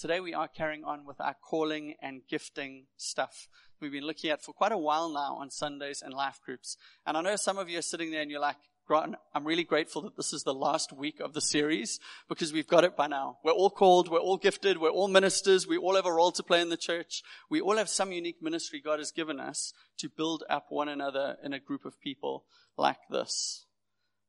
today 0.00 0.18
we 0.18 0.32
are 0.32 0.48
carrying 0.48 0.82
on 0.82 1.04
with 1.04 1.20
our 1.20 1.34
calling 1.34 1.94
and 2.00 2.22
gifting 2.28 2.86
stuff. 2.96 3.48
We've 3.80 3.92
been 3.92 4.06
looking 4.06 4.30
at 4.30 4.42
for 4.42 4.54
quite 4.54 4.72
a 4.72 4.78
while 4.78 5.10
now 5.10 5.36
on 5.38 5.50
Sundays 5.50 6.00
and 6.02 6.14
life 6.14 6.40
groups. 6.42 6.78
And 7.06 7.18
I 7.18 7.20
know 7.20 7.36
some 7.36 7.58
of 7.58 7.68
you 7.68 7.78
are 7.78 7.82
sitting 7.82 8.10
there 8.10 8.22
and 8.22 8.30
you're 8.30 8.40
like, 8.40 8.56
Grant, 8.86 9.16
I'm 9.34 9.46
really 9.46 9.62
grateful 9.62 10.02
that 10.02 10.16
this 10.16 10.32
is 10.32 10.42
the 10.42 10.54
last 10.54 10.90
week 10.90 11.20
of 11.20 11.34
the 11.34 11.40
series 11.42 12.00
because 12.30 12.50
we've 12.50 12.66
got 12.66 12.82
it 12.82 12.96
by 12.96 13.08
now. 13.08 13.36
We're 13.44 13.52
all 13.52 13.68
called, 13.68 14.10
we're 14.10 14.18
all 14.18 14.38
gifted, 14.38 14.78
we're 14.78 14.88
all 14.88 15.06
ministers, 15.06 15.66
we 15.66 15.76
all 15.76 15.94
have 15.96 16.06
a 16.06 16.12
role 16.12 16.32
to 16.32 16.42
play 16.42 16.62
in 16.62 16.70
the 16.70 16.78
church. 16.78 17.22
We 17.50 17.60
all 17.60 17.76
have 17.76 17.90
some 17.90 18.10
unique 18.10 18.42
ministry 18.42 18.80
God 18.82 19.00
has 19.00 19.12
given 19.12 19.38
us 19.38 19.74
to 19.98 20.08
build 20.08 20.44
up 20.48 20.66
one 20.70 20.88
another 20.88 21.36
in 21.44 21.52
a 21.52 21.60
group 21.60 21.84
of 21.84 22.00
people 22.00 22.46
like 22.78 22.98
this. 23.10 23.66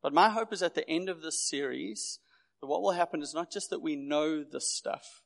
But 0.04 0.14
my 0.14 0.30
hope 0.30 0.52
is 0.52 0.62
at 0.62 0.76
the 0.76 0.88
end 0.90 1.08
of 1.08 1.22
this 1.22 1.48
series 1.48 2.20
that 2.60 2.68
what 2.68 2.82
will 2.82 2.92
happen 2.92 3.22
is 3.22 3.34
not 3.34 3.52
just 3.52 3.70
that 3.70 3.82
we 3.82 3.96
know 3.96 4.44
this 4.44 4.72
stuff, 4.72 5.24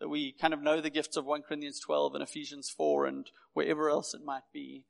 that 0.00 0.08
we 0.08 0.32
kind 0.32 0.54
of 0.54 0.62
know 0.62 0.80
the 0.80 0.90
gifts 0.90 1.16
of 1.16 1.24
1 1.24 1.42
Corinthians 1.42 1.80
12 1.80 2.14
and 2.14 2.22
Ephesians 2.22 2.70
4 2.70 3.06
and 3.06 3.30
wherever 3.52 3.90
else 3.90 4.14
it 4.14 4.24
might 4.24 4.44
be, 4.52 4.84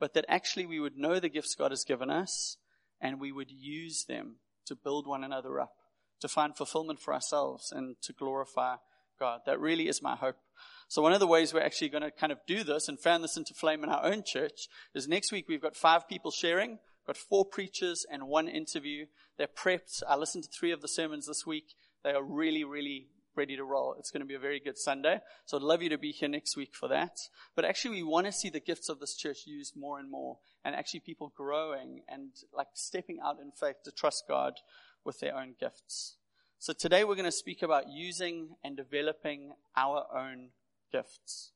but 0.00 0.14
that 0.14 0.24
actually 0.28 0.66
we 0.66 0.80
would 0.80 0.96
know 0.96 1.20
the 1.20 1.28
gifts 1.28 1.54
God 1.54 1.70
has 1.70 1.84
given 1.84 2.10
us 2.10 2.56
and 3.00 3.20
we 3.20 3.32
would 3.32 3.50
use 3.50 4.04
them 4.04 4.36
to 4.66 4.74
build 4.74 5.06
one 5.06 5.24
another 5.24 5.60
up, 5.60 5.74
to 6.20 6.28
find 6.28 6.56
fulfillment 6.56 7.00
for 7.00 7.12
ourselves 7.12 7.70
and 7.70 7.96
to 8.02 8.12
glorify 8.12 8.76
God. 9.18 9.40
That 9.46 9.60
really 9.60 9.88
is 9.88 10.02
my 10.02 10.16
hope. 10.16 10.36
So 10.88 11.02
one 11.02 11.12
of 11.12 11.20
the 11.20 11.26
ways 11.26 11.52
we're 11.52 11.60
actually 11.60 11.88
going 11.90 12.02
to 12.02 12.10
kind 12.10 12.32
of 12.32 12.38
do 12.46 12.64
this 12.64 12.88
and 12.88 12.98
fan 12.98 13.22
this 13.22 13.36
into 13.36 13.54
flame 13.54 13.84
in 13.84 13.90
our 13.90 14.04
own 14.04 14.22
church 14.24 14.68
is 14.94 15.08
next 15.08 15.32
week 15.32 15.48
we've 15.48 15.62
got 15.62 15.76
five 15.76 16.08
people 16.08 16.30
sharing, 16.30 16.78
got 17.06 17.16
four 17.16 17.44
preachers 17.44 18.06
and 18.10 18.28
one 18.28 18.48
interview. 18.48 19.06
They're 19.36 19.46
prepped. 19.46 20.02
I 20.08 20.16
listened 20.16 20.44
to 20.44 20.50
three 20.50 20.72
of 20.72 20.80
the 20.80 20.88
sermons 20.88 21.26
this 21.26 21.46
week. 21.46 21.74
They 22.02 22.12
are 22.12 22.22
really, 22.22 22.64
really 22.64 23.08
ready 23.36 23.56
to 23.56 23.64
roll. 23.64 23.94
It's 23.98 24.10
going 24.10 24.20
to 24.20 24.26
be 24.26 24.34
a 24.34 24.38
very 24.38 24.60
good 24.60 24.78
Sunday. 24.78 25.20
So 25.46 25.56
I'd 25.56 25.62
love 25.62 25.82
you 25.82 25.88
to 25.90 25.98
be 25.98 26.12
here 26.12 26.28
next 26.28 26.56
week 26.56 26.74
for 26.74 26.88
that. 26.88 27.18
But 27.54 27.64
actually 27.64 27.96
we 27.96 28.02
want 28.02 28.26
to 28.26 28.32
see 28.32 28.50
the 28.50 28.60
gifts 28.60 28.88
of 28.88 29.00
this 29.00 29.16
church 29.16 29.46
used 29.46 29.76
more 29.76 29.98
and 29.98 30.10
more 30.10 30.38
and 30.64 30.74
actually 30.74 31.00
people 31.00 31.32
growing 31.36 32.02
and 32.08 32.30
like 32.52 32.68
stepping 32.74 33.18
out 33.24 33.38
in 33.40 33.50
faith 33.50 33.82
to 33.84 33.90
trust 33.90 34.24
God 34.28 34.54
with 35.04 35.20
their 35.20 35.36
own 35.36 35.54
gifts. 35.58 36.16
So 36.58 36.72
today 36.72 37.04
we're 37.04 37.16
going 37.16 37.24
to 37.24 37.32
speak 37.32 37.62
about 37.62 37.90
using 37.90 38.56
and 38.64 38.76
developing 38.76 39.52
our 39.76 40.06
own 40.14 40.50
gifts. 40.90 41.52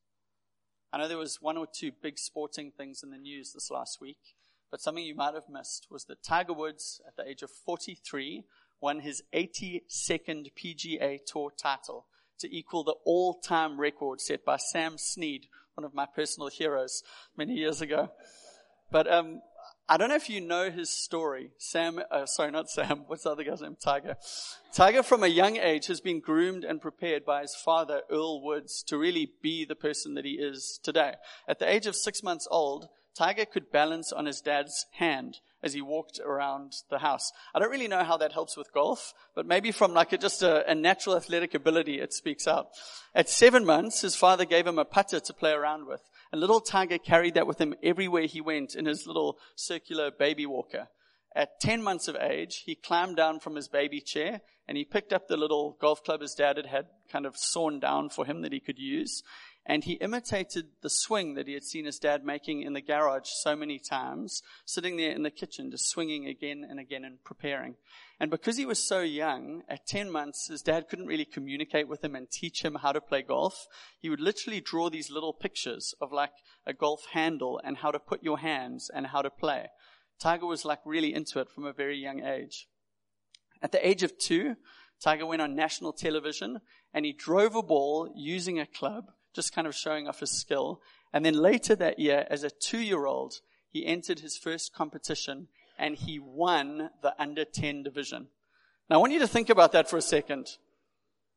I 0.93 0.99
know 0.99 1.09
there 1.09 1.19
was 1.19 1.41
one 1.41 1.57
or 1.57 1.67
two 1.67 1.93
big 2.03 2.19
sporting 2.19 2.71
things 2.71 3.03
in 3.03 3.11
the 3.11 3.19
news 3.19 3.53
this 3.53 3.71
last 3.71 4.01
week, 4.01 4.37
but 4.71 4.81
something 4.81 5.05
you 5.05 5.15
might 5.15 5.35
have 5.35 5.49
missed 5.49 5.87
was 5.91 6.05
that 6.07 6.23
Tiger 6.23 6.53
Woods, 6.53 7.01
at 7.07 7.17
the 7.17 7.29
age 7.29 7.43
of 7.43 7.51
43, 7.51 8.45
won 8.81 9.01
his 9.01 9.23
82nd 9.35 10.53
PGA 10.57 11.19
Tour 11.27 11.53
title 11.57 12.07
to 12.39 12.57
equal 12.57 12.85
the 12.85 12.95
all-time 13.05 13.81
record 13.81 14.21
set 14.21 14.45
by 14.45 14.57
Sam 14.57 14.97
Snead, 14.97 15.47
one 15.75 15.85
of 15.85 15.95
my 15.95 16.07
personal 16.07 16.49
heroes 16.49 17.03
many 17.37 17.55
years 17.55 17.81
ago. 17.81 18.11
But 18.91 19.11
um, 19.13 19.43
I 19.89 19.97
don't 19.97 20.11
know 20.11 20.17
if 20.17 20.31
you 20.31 20.41
know 20.41 20.71
his 20.71 20.91
story. 20.91 21.51
Sam, 21.59 22.01
uh, 22.11 22.27
sorry, 22.27 22.51
not 22.51 22.71
Sam. 22.71 23.05
What's 23.07 23.25
the 23.25 23.31
other 23.31 23.45
guy's 23.45 23.63
name? 23.63 23.77
Tiger. 23.83 24.17
Tiger, 24.73 25.03
from 25.03 25.23
a 25.23 25.29
young 25.29 25.57
age, 25.57 25.87
has 25.87 26.01
been 26.01 26.21
groomed 26.21 26.65
and 26.65 26.81
prepared 26.81 27.25
by 27.25 27.43
his 27.43 27.57
father, 27.65 28.03
Earl 28.11 28.43
Woods, 28.43 28.83
to 28.85 28.99
really 28.99 29.33
be 29.43 29.65
the 29.65 29.75
person 29.75 30.15
that 30.15 30.25
he 30.25 30.33
is 30.33 30.79
today. 30.83 31.15
At 31.49 31.59
the 31.59 31.71
age 31.71 31.87
of 31.87 31.97
six 31.97 32.23
months 32.23 32.47
old, 32.51 32.89
Tiger 33.17 33.45
could 33.45 33.73
balance 33.73 34.13
on 34.13 34.27
his 34.27 34.41
dad's 34.41 34.87
hand 34.93 35.39
as 35.63 35.73
he 35.73 35.83
walked 35.83 36.21
around 36.25 36.73
the 36.91 36.99
house. 36.99 37.33
I 37.55 37.59
don't 37.59 37.71
really 37.71 37.89
know 37.89 38.05
how 38.05 38.17
that 38.19 38.33
helps 38.33 38.57
with 38.57 38.73
golf, 38.73 39.13
but 39.35 39.47
maybe 39.47 39.73
from 39.73 39.93
like 39.93 40.13
a, 40.13 40.19
just 40.19 40.43
a, 40.43 40.69
a, 40.71 40.75
natural 40.75 41.17
athletic 41.17 41.55
ability, 41.55 42.01
it 42.01 42.13
speaks 42.13 42.47
out. 42.47 42.69
At 43.15 43.29
seven 43.29 43.65
months, 43.65 44.03
his 44.03 44.15
father 44.15 44.45
gave 44.45 44.67
him 44.67 44.79
a 44.79 44.85
putter 44.85 45.21
to 45.21 45.33
play 45.33 45.53
around 45.53 45.87
with. 45.87 46.03
And 46.31 46.41
little 46.41 46.61
Tiger 46.61 46.99
carried 46.99 47.35
that 47.35 47.47
with 47.47 47.61
him 47.61 47.75
everywhere 47.83 48.27
he 48.27 48.41
went 48.41 48.75
in 48.75 48.87
his 48.87 49.07
little 49.07 49.39
circular 49.57 50.11
baby 50.11 50.47
walker. 50.47 50.89
At 51.35 51.61
10 51.61 51.83
months 51.83 52.09
of 52.09 52.17
age, 52.17 52.63
he 52.65 52.75
climbed 52.75 53.17
down 53.17 53.41
from 53.41 53.57
his 53.57 53.69
baby 53.69 54.01
chair 54.01 54.41
and 54.67 54.77
he 54.77 54.85
picked 54.85 55.13
up 55.13 55.29
the 55.29 55.37
little 55.37 55.77
golf 55.81 56.05
club 56.05 56.21
his 56.21 56.35
dad 56.35 56.57
had 56.57 56.67
had 56.67 56.87
kind 57.11 57.27
of 57.27 57.37
sawn 57.37 57.81
down 57.81 58.11
for 58.11 58.27
him 58.27 58.43
that 58.43 58.53
he 58.53 58.61
could 58.61 58.79
use 58.79 59.23
and 59.69 59.85
he 59.85 59.93
imitated 59.95 60.69
the 60.81 60.89
swing 60.89 61.35
that 61.35 61.47
he 61.47 61.53
had 61.53 61.63
seen 61.63 61.85
his 61.85 61.99
dad 61.99 62.25
making 62.25 62.63
in 62.63 62.73
the 62.73 62.81
garage 62.81 63.29
so 63.29 63.55
many 63.55 63.79
times, 63.79 64.43
sitting 64.65 64.97
there 64.97 65.13
in 65.13 65.25
the 65.25 65.31
kitchen, 65.31 65.71
just 65.71 65.91
swinging 65.91 66.27
again 66.27 66.67
and 66.69 66.81
again 66.81 67.05
and 67.05 67.23
preparing. 67.23 67.77
And 68.19 68.31
because 68.31 68.57
he 68.57 68.65
was 68.65 68.83
so 68.83 69.03
young, 69.03 69.63
at 69.69 69.87
10 69.87 70.11
months, 70.11 70.49
his 70.49 70.63
dad 70.63 70.89
couldn't 70.89 71.07
really 71.07 71.27
communicate 71.27 71.87
with 71.87 72.03
him 72.03 72.17
and 72.17 72.31
teach 72.31 72.65
him 72.65 72.77
how 72.77 72.93
to 72.93 73.01
play 73.03 73.21
golf. 73.21 73.67
He 74.01 74.09
would 74.09 74.21
literally 74.21 74.63
draw 74.63 74.89
these 74.89 75.11
little 75.11 75.35
pictures 75.35 75.95
of 76.01 76.13
like 76.13 76.33
a 76.67 76.73
golf 76.73 77.03
handle 77.13 77.61
and 77.63 77.77
how 77.77 77.91
to 77.91 77.99
put 77.99 78.23
your 78.23 78.39
hands 78.39 78.91
and 78.93 79.09
how 79.09 79.21
to 79.21 79.29
play. 79.29 79.67
Tiger 80.19 80.47
was 80.47 80.65
like 80.65 80.81
really 80.87 81.13
into 81.13 81.41
it 81.41 81.51
from 81.51 81.67
a 81.67 81.75
very 81.75 81.99
young 81.99 82.25
age. 82.25 82.69
At 83.61 83.73
the 83.73 83.87
age 83.87 84.03
of 84.03 84.19
two, 84.19 84.57
Tiger 84.99 85.27
went 85.27 85.43
on 85.43 85.55
national 85.55 85.93
television 85.93 86.61
and 86.95 87.05
he 87.05 87.13
drove 87.13 87.55
a 87.55 87.63
ball 87.63 88.11
using 88.17 88.59
a 88.59 88.67
club 88.67 89.11
just 89.35 89.55
kind 89.55 89.67
of 89.67 89.75
showing 89.75 90.09
off 90.09 90.21
his 90.21 90.31
skill. 90.31 90.81
And 91.13 91.25
then 91.25 91.35
later 91.35 91.75
that 91.77 91.99
year, 91.99 92.27
as 92.31 92.45
a 92.45 92.51
two 92.51 92.81
year 92.81 93.07
old, 93.07 93.41
he 93.69 93.87
entered 93.87 94.21
his 94.21 94.37
first 94.37 94.75
competition 94.75 95.49
and 95.79 95.95
he 95.95 96.19
won 96.19 96.91
the 97.03 97.15
under 97.21 97.45
10 97.45 97.83
division. 97.83 98.29
Now 98.89 98.97
I 98.97 98.99
want 98.99 99.13
you 99.13 99.21
to 99.21 99.29
think 99.29 99.51
about 99.51 99.73
that 99.73 99.89
for 99.89 99.97
a 99.97 100.03
second. 100.03 100.57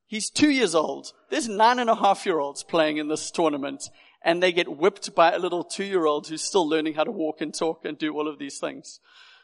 He's 0.07 0.29
two 0.29 0.49
years 0.49 0.75
old. 0.75 1.13
There's 1.29 1.47
nine 1.47 1.79
and 1.79 1.89
a 1.89 1.95
half 1.95 2.25
year 2.25 2.39
olds 2.39 2.63
playing 2.63 2.97
in 2.97 3.07
this 3.07 3.31
tournament 3.31 3.89
and 4.21 4.41
they 4.41 4.51
get 4.51 4.77
whipped 4.77 5.15
by 5.15 5.31
a 5.31 5.39
little 5.39 5.63
two 5.63 5.83
year 5.83 6.05
old 6.05 6.27
who's 6.27 6.41
still 6.41 6.67
learning 6.67 6.95
how 6.95 7.03
to 7.03 7.11
walk 7.11 7.41
and 7.41 7.53
talk 7.53 7.85
and 7.85 7.97
do 7.97 8.13
all 8.13 8.27
of 8.27 8.39
these 8.39 8.59
things. 8.59 8.99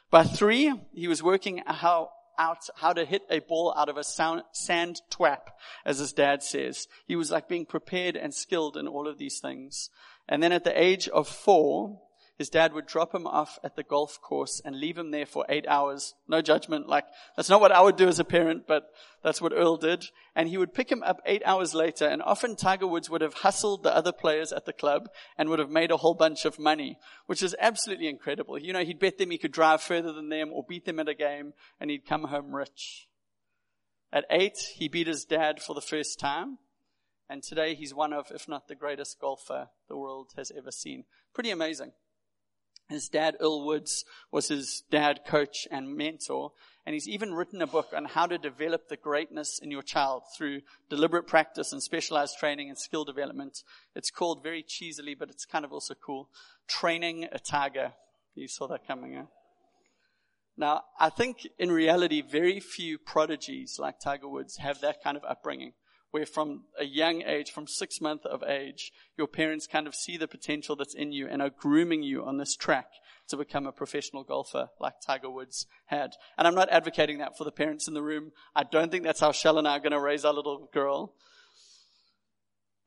By 0.10 0.24
three, 0.24 0.74
he 0.94 1.08
was 1.08 1.22
working 1.22 1.62
how, 1.66 2.12
out 2.38 2.70
how 2.76 2.94
to 2.94 3.06
hit 3.06 3.24
a 3.30 3.40
ball 3.40 3.74
out 3.78 3.90
of 3.90 3.98
a 3.98 4.04
sound, 4.04 4.44
sand 4.52 5.02
twap, 5.10 5.50
as 5.86 6.00
his 6.00 6.14
dad 6.14 6.44
says. 6.44 6.88
He 7.06 7.16
was 7.16 7.32
like 7.32 7.48
being 7.48 7.66
prepared 7.66 8.16
and 8.16 8.34
skilled 8.34 8.78
in 8.78 8.88
all 8.88 9.08
of 9.08 9.18
these 9.18 9.40
things. 9.40 9.90
And 10.28 10.44
then 10.44 10.52
at 10.52 10.64
the 10.64 10.80
age 10.80 11.08
of 11.10 11.28
four, 11.28 12.02
his 12.38 12.50
dad 12.50 12.74
would 12.74 12.86
drop 12.86 13.16
him 13.16 13.26
off 13.26 13.58
at 13.64 13.76
the 13.76 13.84
golf 13.84 14.22
course 14.22 14.62
and 14.64 14.80
leave 14.80 14.98
him 14.98 15.10
there 15.10 15.26
for 15.26 15.44
eight 15.50 15.66
hours. 15.68 16.14
No 16.28 16.40
judgment. 16.42 16.88
Like, 16.88 17.06
that's 17.36 17.50
not 17.50 17.62
what 17.62 17.72
I 17.72 17.82
would 17.82 17.96
do 17.96 18.08
as 18.08 18.20
a 18.20 18.24
parent, 18.24 18.66
but 18.68 18.92
that's 19.24 19.42
what 19.42 19.54
Earl 19.54 19.78
did. 19.78 20.06
And 20.36 20.48
he 20.48 20.58
would 20.58 20.74
pick 20.74 20.92
him 20.92 21.02
up 21.02 21.20
eight 21.26 21.42
hours 21.46 21.74
later, 21.74 22.06
and 22.06 22.22
often 22.22 22.56
Tiger 22.56 22.86
Woods 22.86 23.10
would 23.10 23.22
have 23.22 23.34
hustled 23.34 23.82
the 23.82 23.96
other 23.96 24.12
players 24.12 24.54
at 24.54 24.66
the 24.66 24.74
club 24.74 25.10
and 25.36 25.50
would 25.50 25.58
have 25.58 25.72
made 25.72 25.90
a 25.90 25.98
whole 25.98 26.14
bunch 26.14 26.46
of 26.46 26.60
money, 26.60 27.00
which 27.26 27.42
is 27.42 27.56
absolutely 27.60 28.08
incredible. 28.08 28.60
You 28.60 28.72
know, 28.72 28.84
he'd 28.84 29.00
bet 29.00 29.18
them 29.18 29.32
he 29.32 29.40
could 29.40 29.52
drive 29.52 29.82
further 29.82 30.14
than 30.14 30.30
them 30.30 30.52
or 30.54 30.64
beat 30.68 30.86
them 30.86 31.00
at 31.00 31.10
a 31.10 31.16
game, 31.16 31.54
and 31.80 31.90
he'd 31.90 32.06
come 32.06 32.26
home 32.26 32.54
rich. 32.54 33.08
At 34.14 34.26
eight, 34.30 34.58
he 34.76 34.88
beat 34.88 35.08
his 35.08 35.26
dad 35.26 35.60
for 35.60 35.74
the 35.74 35.82
first 35.82 36.20
time. 36.20 36.60
And 37.30 37.44
today 37.44 37.76
he's 37.76 37.94
one 37.94 38.14
of, 38.14 38.28
if 38.32 38.48
not 38.48 38.68
the 38.68 38.76
greatest 38.76 39.20
golfer 39.20 39.70
the 39.90 39.98
world 39.98 40.32
has 40.38 40.52
ever 40.56 40.72
seen. 40.72 41.04
Pretty 41.34 41.50
amazing. 41.50 41.92
His 42.90 43.10
dad, 43.10 43.36
Earl 43.40 43.66
Woods, 43.66 44.06
was 44.32 44.48
his 44.48 44.84
dad, 44.90 45.22
coach, 45.26 45.68
and 45.70 45.96
mentor. 45.96 46.54
And 46.86 46.94
he's 46.94 47.08
even 47.08 47.34
written 47.34 47.62
a 47.62 47.68
book 47.68 47.90
on 47.94 48.06
how 48.06 48.28
to 48.28 48.38
develop 48.38 48.88
the 48.88 48.96
greatness 48.96 49.60
in 49.62 49.72
your 49.72 49.82
child 49.82 50.24
through 50.36 50.62
deliberate 50.90 51.28
practice 51.28 51.74
and 51.74 51.84
specialized 51.84 52.38
training 52.40 52.70
and 52.70 52.78
skill 52.78 53.04
development. 53.04 53.64
It's 53.94 54.10
called 54.10 54.42
very 54.42 54.64
cheesily, 54.64 55.14
but 55.14 55.30
it's 55.30 55.46
kind 55.46 55.66
of 55.66 55.74
also 55.74 55.96
cool. 55.96 56.30
Training 56.68 57.28
a 57.32 57.40
Tiger. 57.40 57.94
You 58.36 58.48
saw 58.48 58.68
that 58.68 58.88
coming, 58.88 59.16
huh? 59.16 59.26
Now, 60.56 60.84
I 61.00 61.10
think 61.10 61.48
in 61.60 61.72
reality, 61.72 62.22
very 62.22 62.60
few 62.60 62.98
prodigies 62.98 63.78
like 63.80 64.00
Tiger 64.00 64.30
Woods 64.30 64.58
have 64.58 64.80
that 64.82 65.04
kind 65.04 65.18
of 65.18 65.24
upbringing 65.26 65.74
where 66.18 66.26
from 66.26 66.64
a 66.80 66.84
young 66.84 67.22
age, 67.22 67.52
from 67.52 67.68
six 67.68 68.02
months 68.02 68.26
of 68.26 68.42
age, 68.42 68.92
your 69.20 69.28
parents 69.28 69.68
kind 69.68 69.86
of 69.86 69.94
see 69.94 70.18
the 70.18 70.28
potential 70.28 70.76
that's 70.76 70.96
in 70.96 71.12
you 71.12 71.28
and 71.28 71.44
are 71.44 71.52
grooming 71.52 72.02
you 72.02 72.26
on 72.26 72.38
this 72.38 72.56
track 72.56 72.88
to 73.28 73.38
become 73.38 73.68
a 73.68 73.72
professional 73.72 74.24
golfer 74.24 74.70
like 74.80 74.96
Tiger 75.06 75.30
Woods 75.30 75.68
had. 75.86 76.14
And 76.36 76.48
I'm 76.48 76.56
not 76.56 76.72
advocating 76.72 77.20
that 77.20 77.38
for 77.38 77.44
the 77.44 77.52
parents 77.52 77.88
in 77.88 77.94
the 77.94 78.02
room. 78.02 78.32
I 78.56 78.64
don't 78.64 78.90
think 78.90 79.04
that's 79.04 79.20
how 79.20 79.32
Shell 79.32 79.60
and 79.60 79.68
I 79.68 79.78
are 79.78 79.80
going 79.80 79.92
to 79.92 80.00
raise 80.00 80.26
our 80.26 80.34
little 80.34 80.72
girl. 80.74 81.14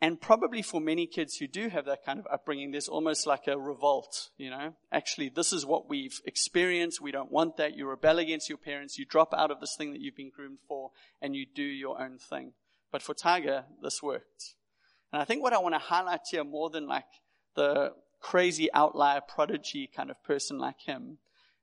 And 0.00 0.21
probably 0.21 0.62
for 0.62 0.81
many 0.81 1.06
kids 1.06 1.37
who 1.37 1.47
do 1.47 1.69
have 1.69 1.85
that 1.85 2.05
kind 2.05 2.19
of 2.19 2.27
upbringing, 2.32 2.73
there's 2.73 2.88
almost 2.88 3.29
like 3.29 3.47
a 3.47 3.56
revolt, 3.56 4.31
you 4.37 4.50
know. 4.50 4.75
Actually, 4.91 5.29
this 5.29 5.53
is 5.53 5.65
what 5.65 5.88
we've 5.88 6.21
experienced. 6.25 7.00
We 7.00 7.12
don't 7.12 7.31
want 7.31 7.59
that. 7.59 7.77
You 7.77 7.87
rebel 7.87 8.19
against 8.19 8.49
your 8.49 8.59
parents. 8.59 8.99
You 8.99 9.05
drop 9.05 9.32
out 9.32 9.53
of 9.53 9.61
this 9.61 9.77
thing 9.79 9.93
that 9.93 10.00
you've 10.00 10.17
been 10.17 10.32
groomed 10.35 10.59
for 10.67 10.91
and 11.23 11.37
you 11.37 11.47
do 11.55 11.62
your 11.62 12.03
own 12.03 12.19
thing. 12.19 12.55
But 12.91 13.03
for 13.03 13.15
Tiger, 13.15 13.65
this 13.83 14.03
worked. 14.03 14.55
And 15.13 15.21
I 15.21 15.25
think 15.25 15.43
what 15.43 15.53
I 15.53 15.59
want 15.59 15.75
to 15.75 15.79
highlight 15.79 16.21
here 16.31 16.45
more 16.45 16.71
than 16.71 16.87
like 16.87 17.05
the 17.55 17.93
crazy 18.21 18.73
outlier 18.73 19.21
prodigy 19.21 19.89
kind 19.95 20.11
of 20.11 20.23
person 20.23 20.59
like 20.59 20.81
him 20.83 21.19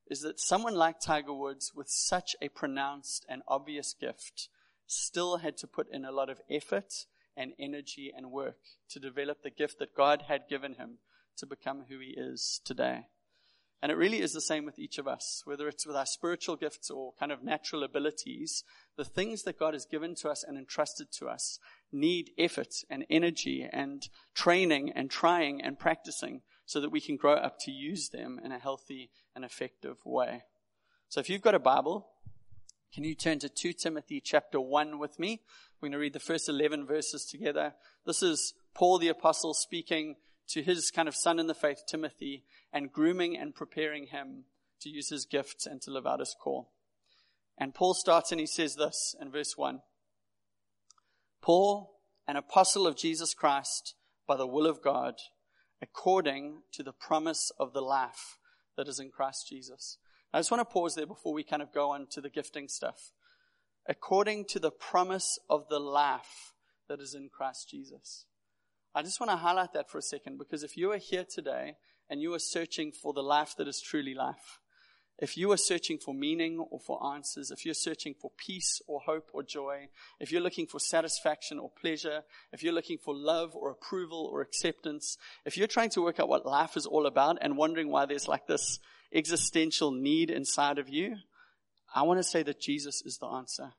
is 0.09 0.21
that 0.21 0.39
someone 0.39 0.75
like 0.75 0.99
Tiger 0.99 1.33
Woods 1.33 1.73
with 1.75 1.89
such 1.89 2.35
a 2.41 2.49
pronounced 2.49 3.25
and 3.29 3.41
obvious 3.47 3.93
gift 3.99 4.49
still 4.85 5.37
had 5.37 5.57
to 5.57 5.67
put 5.67 5.91
in 5.91 6.05
a 6.05 6.11
lot 6.11 6.29
of 6.29 6.41
effort 6.49 7.05
and 7.35 7.53
energy 7.59 8.11
and 8.15 8.31
work 8.31 8.57
to 8.89 8.99
develop 8.99 9.43
the 9.43 9.49
gift 9.49 9.79
that 9.79 9.95
God 9.95 10.23
had 10.27 10.49
given 10.49 10.75
him 10.75 10.97
to 11.37 11.45
become 11.45 11.85
who 11.89 11.99
he 11.99 12.15
is 12.17 12.61
today. 12.65 13.07
And 13.81 13.91
it 13.91 13.97
really 13.97 14.21
is 14.21 14.33
the 14.33 14.41
same 14.41 14.65
with 14.65 14.79
each 14.79 14.97
of 14.97 15.07
us, 15.07 15.43
whether 15.45 15.67
it's 15.67 15.85
with 15.85 15.95
our 15.95 16.05
spiritual 16.05 16.55
gifts 16.55 16.89
or 16.89 17.13
kind 17.19 17.31
of 17.31 17.43
natural 17.43 17.83
abilities. 17.83 18.63
The 18.97 19.05
things 19.05 19.43
that 19.43 19.59
God 19.59 19.73
has 19.73 19.85
given 19.85 20.15
to 20.15 20.29
us 20.29 20.43
and 20.43 20.57
entrusted 20.57 21.11
to 21.19 21.27
us 21.27 21.59
need 21.91 22.31
effort 22.39 22.73
and 22.89 23.05
energy 23.09 23.67
and 23.71 24.09
training 24.33 24.91
and 24.95 25.11
trying 25.11 25.61
and 25.61 25.77
practicing 25.77 26.41
so 26.65 26.81
that 26.81 26.91
we 26.91 26.99
can 26.99 27.17
grow 27.17 27.35
up 27.35 27.59
to 27.61 27.71
use 27.71 28.09
them 28.09 28.39
in 28.43 28.51
a 28.51 28.59
healthy 28.59 29.11
and 29.35 29.45
effective 29.45 29.97
way. 30.03 30.43
So 31.07 31.19
if 31.19 31.29
you've 31.29 31.41
got 31.41 31.55
a 31.55 31.59
Bible, 31.59 32.07
can 32.93 33.03
you 33.03 33.13
turn 33.13 33.37
to 33.39 33.49
2 33.49 33.73
Timothy 33.73 34.19
chapter 34.19 34.59
1 34.59 34.97
with 34.97 35.19
me? 35.19 35.41
We're 35.79 35.87
going 35.87 35.93
to 35.93 35.99
read 35.99 36.13
the 36.13 36.19
first 36.19 36.49
11 36.49 36.87
verses 36.87 37.25
together. 37.25 37.75
This 38.05 38.23
is 38.23 38.55
Paul 38.73 38.97
the 38.97 39.09
apostle 39.09 39.53
speaking 39.53 40.15
to 40.49 40.63
his 40.63 40.91
kind 40.91 41.07
of 41.07 41.15
son 41.15 41.39
in 41.39 41.47
the 41.47 41.53
faith, 41.53 41.83
Timothy, 41.87 42.43
and 42.71 42.91
grooming 42.91 43.37
and 43.37 43.55
preparing 43.55 44.07
him 44.07 44.45
to 44.81 44.89
use 44.89 45.09
his 45.09 45.25
gifts 45.25 45.65
and 45.65 45.81
to 45.81 45.91
live 45.91 46.07
out 46.07 46.19
his 46.19 46.35
call. 46.39 46.71
And 47.57 47.73
Paul 47.73 47.93
starts 47.93 48.31
and 48.31 48.39
he 48.39 48.47
says 48.47 48.75
this 48.75 49.15
in 49.19 49.31
verse 49.31 49.57
1 49.57 49.81
Paul, 51.41 52.01
an 52.27 52.35
apostle 52.35 52.85
of 52.85 52.97
Jesus 52.97 53.33
Christ 53.33 53.95
by 54.27 54.35
the 54.35 54.47
will 54.47 54.67
of 54.67 54.83
God, 54.83 55.15
according 55.81 56.63
to 56.73 56.83
the 56.83 56.91
promise 56.91 57.51
of 57.59 57.73
the 57.73 57.81
life 57.81 58.37
that 58.75 58.87
is 58.87 58.99
in 58.99 59.09
Christ 59.09 59.47
Jesus. 59.49 59.97
I 60.33 60.39
just 60.39 60.51
want 60.51 60.61
to 60.61 60.73
pause 60.73 60.95
there 60.95 61.05
before 61.05 61.33
we 61.33 61.43
kind 61.43 61.61
of 61.61 61.73
go 61.73 61.91
on 61.91 62.07
to 62.11 62.21
the 62.21 62.29
gifting 62.29 62.67
stuff. 62.67 63.11
According 63.87 64.45
to 64.49 64.59
the 64.59 64.71
promise 64.71 65.39
of 65.49 65.69
the 65.69 65.79
life 65.79 66.53
that 66.89 66.99
is 66.99 67.13
in 67.13 67.29
Christ 67.29 67.69
Jesus. 67.69 68.25
I 68.95 69.03
just 69.03 69.19
want 69.19 69.31
to 69.31 69.37
highlight 69.37 69.73
that 69.73 69.89
for 69.89 69.97
a 69.97 70.01
second 70.01 70.37
because 70.37 70.63
if 70.63 70.75
you 70.77 70.91
are 70.91 70.97
here 70.97 71.23
today 71.23 71.75
and 72.09 72.21
you 72.21 72.33
are 72.33 72.39
searching 72.39 72.91
for 72.91 73.13
the 73.13 73.21
life 73.21 73.55
that 73.57 73.67
is 73.67 73.81
truly 73.81 74.13
life, 74.13 74.59
if 75.19 75.35
you 75.35 75.51
are 75.51 75.57
searching 75.57 75.97
for 75.97 76.13
meaning 76.13 76.59
or 76.59 76.79
for 76.79 77.03
answers, 77.13 77.49
if 77.49 77.65
you're 77.65 77.73
searching 77.73 78.13
for 78.13 78.31
peace 78.37 78.81
or 78.87 78.99
hope 79.05 79.29
or 79.33 79.41
joy, 79.41 79.87
if 80.19 80.31
you're 80.31 80.41
looking 80.41 80.67
for 80.67 80.79
satisfaction 80.79 81.57
or 81.57 81.71
pleasure, 81.71 82.21
if 82.53 82.61
you're 82.61 82.73
looking 82.73 82.99
for 82.99 83.15
love 83.15 83.55
or 83.55 83.71
approval 83.71 84.29
or 84.31 84.41
acceptance, 84.41 85.17
if 85.43 85.57
you're 85.57 85.67
trying 85.67 85.89
to 85.89 86.03
work 86.03 86.19
out 86.19 86.29
what 86.29 86.45
life 86.45 86.77
is 86.77 86.85
all 86.85 87.07
about 87.07 87.39
and 87.41 87.57
wondering 87.57 87.89
why 87.89 88.05
there's 88.05 88.27
like 88.27 88.45
this 88.45 88.79
existential 89.11 89.91
need 89.91 90.29
inside 90.29 90.77
of 90.77 90.87
you, 90.87 91.15
I 91.95 92.03
want 92.03 92.19
to 92.19 92.23
say 92.23 92.43
that 92.43 92.61
Jesus 92.61 93.01
is 93.03 93.17
the 93.17 93.27
answer. 93.27 93.73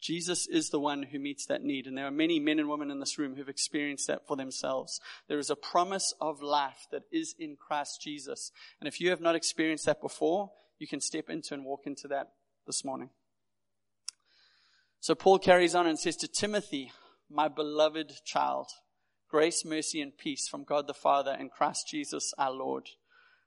Jesus 0.00 0.46
is 0.46 0.70
the 0.70 0.80
one 0.80 1.02
who 1.04 1.18
meets 1.18 1.46
that 1.46 1.62
need. 1.62 1.86
And 1.86 1.98
there 1.98 2.06
are 2.06 2.10
many 2.10 2.38
men 2.38 2.58
and 2.58 2.68
women 2.68 2.90
in 2.90 3.00
this 3.00 3.18
room 3.18 3.34
who've 3.34 3.48
experienced 3.48 4.06
that 4.06 4.26
for 4.26 4.36
themselves. 4.36 5.00
There 5.28 5.38
is 5.38 5.50
a 5.50 5.56
promise 5.56 6.14
of 6.20 6.40
life 6.40 6.86
that 6.92 7.02
is 7.10 7.34
in 7.38 7.56
Christ 7.56 8.00
Jesus. 8.02 8.52
And 8.80 8.86
if 8.86 9.00
you 9.00 9.10
have 9.10 9.20
not 9.20 9.34
experienced 9.34 9.86
that 9.86 10.00
before, 10.00 10.50
you 10.78 10.86
can 10.86 11.00
step 11.00 11.28
into 11.28 11.54
and 11.54 11.64
walk 11.64 11.82
into 11.86 12.06
that 12.08 12.28
this 12.66 12.84
morning. 12.84 13.10
So 15.00 15.14
Paul 15.14 15.38
carries 15.38 15.74
on 15.74 15.86
and 15.86 15.98
says 15.98 16.16
to 16.16 16.28
Timothy, 16.28 16.92
my 17.30 17.48
beloved 17.48 18.12
child, 18.24 18.68
grace, 19.28 19.64
mercy, 19.64 20.00
and 20.00 20.16
peace 20.16 20.48
from 20.48 20.64
God 20.64 20.86
the 20.86 20.94
Father 20.94 21.36
and 21.38 21.50
Christ 21.50 21.88
Jesus 21.88 22.32
our 22.38 22.52
Lord. 22.52 22.88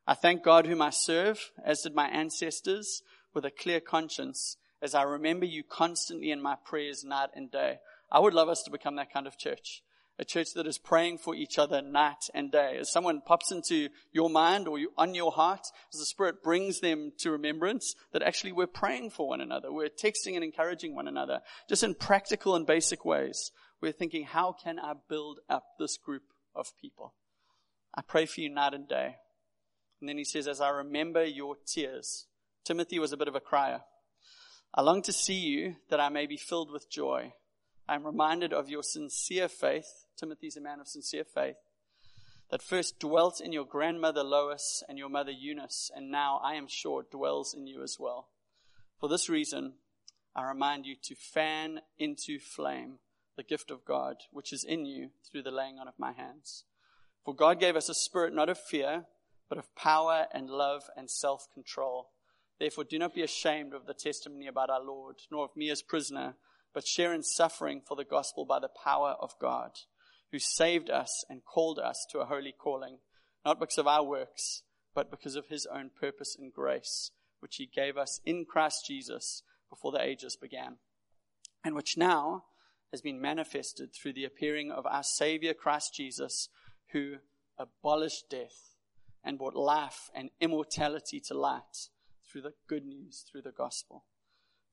I 0.05 0.13
thank 0.13 0.43
God 0.43 0.65
whom 0.65 0.81
I 0.81 0.89
serve, 0.89 1.51
as 1.63 1.81
did 1.81 1.95
my 1.95 2.07
ancestors, 2.07 3.01
with 3.33 3.45
a 3.45 3.51
clear 3.51 3.79
conscience 3.79 4.57
as 4.81 4.95
I 4.95 5.03
remember 5.03 5.45
you 5.45 5.63
constantly 5.63 6.31
in 6.31 6.41
my 6.41 6.55
prayers 6.65 7.03
night 7.03 7.29
and 7.35 7.51
day. 7.51 7.79
I 8.11 8.19
would 8.19 8.33
love 8.33 8.49
us 8.49 8.63
to 8.63 8.71
become 8.71 8.95
that 8.95 9.13
kind 9.13 9.27
of 9.27 9.37
church. 9.37 9.83
A 10.19 10.25
church 10.25 10.53
that 10.55 10.67
is 10.67 10.77
praying 10.77 11.19
for 11.19 11.33
each 11.33 11.57
other 11.57 11.81
night 11.81 12.29
and 12.33 12.51
day. 12.51 12.77
As 12.79 12.91
someone 12.91 13.21
pops 13.25 13.51
into 13.51 13.89
your 14.11 14.29
mind 14.29 14.67
or 14.67 14.77
on 14.97 15.15
your 15.15 15.31
heart, 15.31 15.65
as 15.93 15.99
the 15.99 16.05
Spirit 16.05 16.43
brings 16.43 16.79
them 16.79 17.11
to 17.19 17.31
remembrance, 17.31 17.95
that 18.11 18.21
actually 18.21 18.51
we're 18.51 18.67
praying 18.67 19.11
for 19.11 19.27
one 19.27 19.41
another. 19.41 19.71
We're 19.71 19.89
texting 19.89 20.35
and 20.35 20.43
encouraging 20.43 20.93
one 20.95 21.07
another. 21.07 21.39
Just 21.69 21.83
in 21.83 21.95
practical 21.95 22.55
and 22.55 22.67
basic 22.67 23.05
ways. 23.05 23.51
We're 23.81 23.93
thinking, 23.93 24.25
how 24.25 24.51
can 24.51 24.77
I 24.77 24.93
build 25.09 25.39
up 25.49 25.63
this 25.79 25.97
group 25.97 26.23
of 26.53 26.67
people? 26.79 27.15
I 27.95 28.01
pray 28.01 28.25
for 28.25 28.41
you 28.41 28.49
night 28.49 28.73
and 28.73 28.87
day. 28.87 29.15
And 29.99 30.09
then 30.09 30.17
he 30.17 30.23
says, 30.23 30.47
as 30.47 30.61
I 30.61 30.69
remember 30.69 31.23
your 31.23 31.55
tears. 31.65 32.27
Timothy 32.63 32.99
was 32.99 33.11
a 33.11 33.17
bit 33.17 33.27
of 33.27 33.35
a 33.35 33.39
crier. 33.39 33.81
I 34.73 34.81
long 34.81 35.01
to 35.01 35.11
see 35.11 35.35
you 35.35 35.75
that 35.89 35.99
I 35.99 36.07
may 36.07 36.25
be 36.25 36.37
filled 36.37 36.71
with 36.71 36.89
joy. 36.89 37.33
I 37.89 37.95
am 37.95 38.05
reminded 38.05 38.53
of 38.53 38.69
your 38.69 38.83
sincere 38.83 39.49
faith. 39.49 40.05
Timothy 40.15 40.47
is 40.47 40.55
a 40.55 40.61
man 40.61 40.79
of 40.79 40.87
sincere 40.87 41.25
faith. 41.25 41.57
That 42.51 42.61
first 42.61 42.97
dwelt 42.97 43.41
in 43.41 43.51
your 43.51 43.65
grandmother 43.65 44.23
Lois 44.23 44.81
and 44.87 44.97
your 44.97 45.09
mother 45.09 45.31
Eunice, 45.31 45.91
and 45.93 46.09
now 46.09 46.39
I 46.41 46.53
am 46.53 46.67
sure 46.69 47.03
dwells 47.03 47.53
in 47.53 47.67
you 47.67 47.83
as 47.83 47.97
well. 47.99 48.29
For 48.97 49.09
this 49.09 49.27
reason, 49.27 49.73
I 50.33 50.47
remind 50.47 50.85
you 50.85 50.95
to 51.03 51.15
fan 51.15 51.81
into 51.99 52.39
flame 52.39 52.99
the 53.35 53.43
gift 53.43 53.71
of 53.71 53.83
God, 53.83 54.17
which 54.31 54.53
is 54.53 54.63
in 54.63 54.85
you 54.85 55.09
through 55.29 55.43
the 55.43 55.51
laying 55.51 55.79
on 55.79 55.89
of 55.89 55.99
my 55.99 56.13
hands. 56.13 56.63
For 57.25 57.35
God 57.35 57.59
gave 57.59 57.75
us 57.75 57.89
a 57.89 57.93
spirit 57.93 58.33
not 58.33 58.47
of 58.47 58.57
fear, 58.57 59.03
but 59.49 59.57
of 59.57 59.75
power 59.75 60.27
and 60.33 60.49
love 60.49 60.83
and 60.95 61.11
self 61.11 61.47
control. 61.53 62.11
Therefore, 62.61 62.83
do 62.83 62.99
not 62.99 63.15
be 63.15 63.23
ashamed 63.23 63.73
of 63.73 63.87
the 63.87 63.95
testimony 63.95 64.45
about 64.45 64.69
our 64.69 64.83
Lord, 64.83 65.15
nor 65.31 65.45
of 65.45 65.55
me 65.55 65.71
as 65.71 65.81
prisoner, 65.81 66.35
but 66.75 66.85
share 66.85 67.11
in 67.11 67.23
suffering 67.23 67.81
for 67.81 67.95
the 67.95 68.05
gospel 68.05 68.45
by 68.45 68.59
the 68.59 68.69
power 68.69 69.15
of 69.19 69.33
God, 69.41 69.71
who 70.31 70.37
saved 70.37 70.87
us 70.87 71.25
and 71.27 71.43
called 71.43 71.79
us 71.79 72.05
to 72.11 72.19
a 72.19 72.25
holy 72.25 72.51
calling, 72.51 72.99
not 73.43 73.59
because 73.59 73.79
of 73.79 73.87
our 73.87 74.03
works, 74.03 74.61
but 74.93 75.09
because 75.09 75.35
of 75.35 75.47
his 75.47 75.65
own 75.73 75.89
purpose 75.99 76.37
and 76.39 76.53
grace, 76.53 77.09
which 77.39 77.55
he 77.55 77.65
gave 77.65 77.97
us 77.97 78.21
in 78.27 78.45
Christ 78.45 78.85
Jesus 78.85 79.41
before 79.67 79.91
the 79.91 80.03
ages 80.03 80.37
began, 80.39 80.75
and 81.63 81.73
which 81.73 81.97
now 81.97 82.43
has 82.91 83.01
been 83.01 83.19
manifested 83.19 83.89
through 83.91 84.13
the 84.13 84.25
appearing 84.25 84.69
of 84.69 84.85
our 84.85 85.01
Savior 85.01 85.55
Christ 85.55 85.95
Jesus, 85.95 86.47
who 86.91 87.15
abolished 87.57 88.29
death 88.29 88.75
and 89.23 89.39
brought 89.39 89.55
life 89.55 90.11
and 90.13 90.29
immortality 90.39 91.19
to 91.21 91.33
light 91.33 91.89
through 92.31 92.41
the 92.41 92.53
good 92.67 92.85
news, 92.85 93.25
through 93.29 93.41
the 93.41 93.51
gospel, 93.51 94.05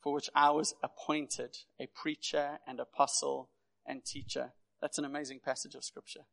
for 0.01 0.13
which 0.13 0.31
I 0.35 0.51
was 0.51 0.75
appointed 0.83 1.57
a 1.81 1.87
preacher 1.87 2.59
and 2.67 2.79
apostle 2.79 3.51
and 3.87 4.05
teacher. 4.05 4.53
That's 4.81 4.99
an 4.99 5.05
amazing 5.05 5.41
passage 5.45 5.75
of 5.75 5.85
scripture. 5.85 6.27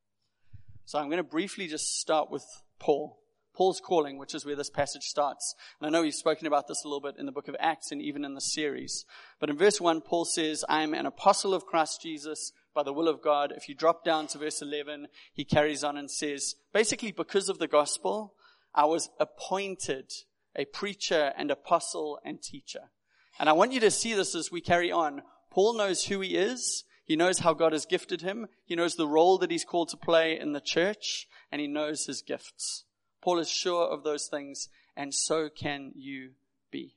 So 0.86 1.00
I'm 1.00 1.08
going 1.08 1.18
to 1.18 1.24
briefly 1.24 1.68
just 1.68 2.00
start 2.00 2.30
with 2.30 2.46
Paul. 2.80 3.20
Paul's 3.56 3.80
calling, 3.80 4.18
which 4.18 4.36
is 4.36 4.46
where 4.46 4.56
this 4.56 4.70
passage 4.70 5.04
starts. 5.04 5.56
And 5.80 5.88
I 5.88 5.90
know 5.90 6.04
we've 6.04 6.14
spoken 6.14 6.46
about 6.46 6.68
this 6.68 6.84
a 6.84 6.88
little 6.88 7.02
bit 7.02 7.16
in 7.18 7.26
the 7.26 7.32
book 7.32 7.48
of 7.48 7.56
Acts 7.60 7.92
and 7.92 8.02
even 8.02 8.26
in 8.26 8.36
the 8.36 8.42
series. 8.42 9.06
But 9.40 9.50
in 9.50 9.58
verse 9.58 9.80
1, 9.80 10.02
Paul 10.02 10.26
says, 10.26 10.66
I 10.68 10.84
am 10.84 10.94
an 10.94 11.06
apostle 11.06 11.54
of 11.54 11.66
Christ 11.66 12.02
Jesus 12.04 12.52
by 12.76 12.84
the 12.84 12.94
will 12.94 13.08
of 13.08 13.24
God. 13.24 13.54
If 13.56 13.70
you 13.70 13.74
drop 13.74 14.04
down 14.04 14.28
to 14.28 14.38
verse 14.38 14.62
11, 14.62 15.08
he 15.34 15.46
carries 15.46 15.84
on 15.84 15.98
and 15.98 16.12
says, 16.12 16.56
basically 16.74 17.14
because 17.14 17.48
of 17.48 17.58
the 17.58 17.68
gospel, 17.68 18.36
I 18.76 18.86
was 18.86 19.10
appointed 19.20 20.12
a 20.56 20.66
preacher 20.66 21.34
and 21.38 21.52
apostle 21.52 22.20
and 22.24 22.42
teacher. 22.42 22.92
And 23.40 23.50
I 23.50 23.54
want 23.54 23.74
you 23.74 23.80
to 23.82 23.92
see 23.92 24.14
this 24.14 24.36
as 24.36 24.52
we 24.52 24.62
carry 24.62 24.92
on. 24.92 25.22
Paul 25.52 25.78
knows 25.78 26.06
who 26.06 26.22
he 26.22 26.36
is. 26.36 26.84
He 27.04 27.16
knows 27.16 27.40
how 27.40 27.54
God 27.54 27.74
has 27.74 27.86
gifted 27.86 28.22
him. 28.22 28.48
He 28.66 28.76
knows 28.76 28.96
the 28.96 29.08
role 29.08 29.38
that 29.40 29.52
he's 29.52 29.66
called 29.66 29.90
to 29.90 29.98
play 29.98 30.40
in 30.40 30.54
the 30.54 30.62
church 30.62 31.28
and 31.52 31.62
he 31.62 31.68
knows 31.68 32.06
his 32.06 32.22
gifts. 32.22 32.86
Paul 33.22 33.40
is 33.40 33.50
sure 33.50 33.88
of 33.88 34.04
those 34.04 34.28
things 34.28 34.70
and 34.96 35.14
so 35.14 35.50
can 35.50 35.92
you 35.96 36.32
be. 36.72 36.96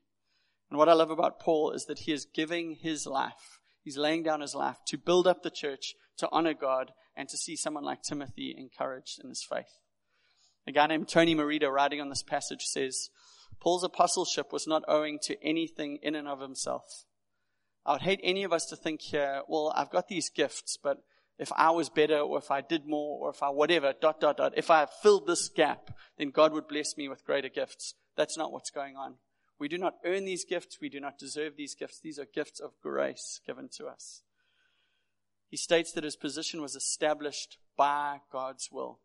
And 0.70 0.78
what 0.78 0.88
I 0.88 0.94
love 0.94 1.10
about 1.10 1.40
Paul 1.40 1.72
is 1.72 1.86
that 1.86 2.00
he 2.00 2.12
is 2.12 2.26
giving 2.26 2.76
his 2.80 3.06
life. 3.06 3.60
He's 3.82 3.96
laying 3.96 4.22
down 4.22 4.40
his 4.40 4.54
life 4.54 4.76
to 4.88 4.98
build 4.98 5.26
up 5.26 5.42
the 5.42 5.50
church, 5.50 5.94
to 6.18 6.28
honor 6.30 6.54
God, 6.54 6.92
and 7.16 7.28
to 7.28 7.36
see 7.36 7.56
someone 7.56 7.84
like 7.84 8.02
Timothy 8.02 8.54
encouraged 8.56 9.20
in 9.22 9.28
his 9.28 9.42
faith. 9.42 9.78
A 10.66 10.72
guy 10.72 10.86
named 10.86 11.08
Tony 11.08 11.34
Merida, 11.34 11.70
writing 11.70 12.00
on 12.00 12.10
this 12.10 12.22
passage 12.22 12.64
says, 12.64 13.08
Paul's 13.60 13.84
apostleship 13.84 14.52
was 14.52 14.66
not 14.66 14.84
owing 14.88 15.18
to 15.22 15.42
anything 15.44 15.98
in 16.02 16.14
and 16.14 16.28
of 16.28 16.40
himself. 16.40 17.04
I 17.84 17.92
would 17.92 18.02
hate 18.02 18.20
any 18.22 18.44
of 18.44 18.52
us 18.52 18.66
to 18.66 18.76
think 18.76 19.00
here, 19.00 19.42
well, 19.48 19.72
I've 19.74 19.90
got 19.90 20.08
these 20.08 20.30
gifts, 20.30 20.76
but 20.82 20.98
if 21.38 21.50
I 21.56 21.70
was 21.70 21.88
better 21.88 22.18
or 22.18 22.38
if 22.38 22.50
I 22.50 22.60
did 22.60 22.86
more 22.86 23.18
or 23.26 23.30
if 23.30 23.42
I 23.42 23.48
whatever, 23.48 23.94
dot, 23.98 24.20
dot, 24.20 24.36
dot, 24.36 24.52
if 24.56 24.70
I 24.70 24.86
filled 25.02 25.26
this 25.26 25.48
gap, 25.48 25.90
then 26.18 26.30
God 26.30 26.52
would 26.52 26.68
bless 26.68 26.96
me 26.96 27.08
with 27.08 27.24
greater 27.24 27.48
gifts. 27.48 27.94
That's 28.16 28.36
not 28.36 28.52
what's 28.52 28.70
going 28.70 28.96
on. 28.96 29.14
We 29.58 29.68
do 29.68 29.78
not 29.78 29.94
earn 30.04 30.24
these 30.24 30.44
gifts. 30.44 30.78
We 30.80 30.88
do 30.88 31.00
not 31.00 31.18
deserve 31.18 31.56
these 31.56 31.74
gifts. 31.74 32.00
These 32.00 32.18
are 32.18 32.26
gifts 32.32 32.60
of 32.60 32.72
grace 32.82 33.40
given 33.46 33.68
to 33.76 33.86
us. 33.86 34.22
He 35.48 35.56
states 35.56 35.92
that 35.92 36.04
his 36.04 36.16
position 36.16 36.60
was 36.60 36.76
established 36.76 37.58
by 37.76 38.18
God's 38.30 38.68
will. 38.70 39.00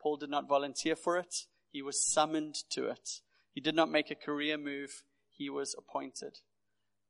Paul 0.00 0.16
did 0.16 0.30
not 0.30 0.48
volunteer 0.48 0.96
for 0.96 1.16
it. 1.16 1.46
He 1.70 1.82
was 1.82 2.04
summoned 2.04 2.56
to 2.70 2.88
it. 2.88 3.20
He 3.54 3.60
did 3.60 3.76
not 3.76 3.90
make 3.90 4.10
a 4.10 4.16
career 4.16 4.58
move, 4.58 5.04
he 5.30 5.48
was 5.48 5.76
appointed. 5.78 6.40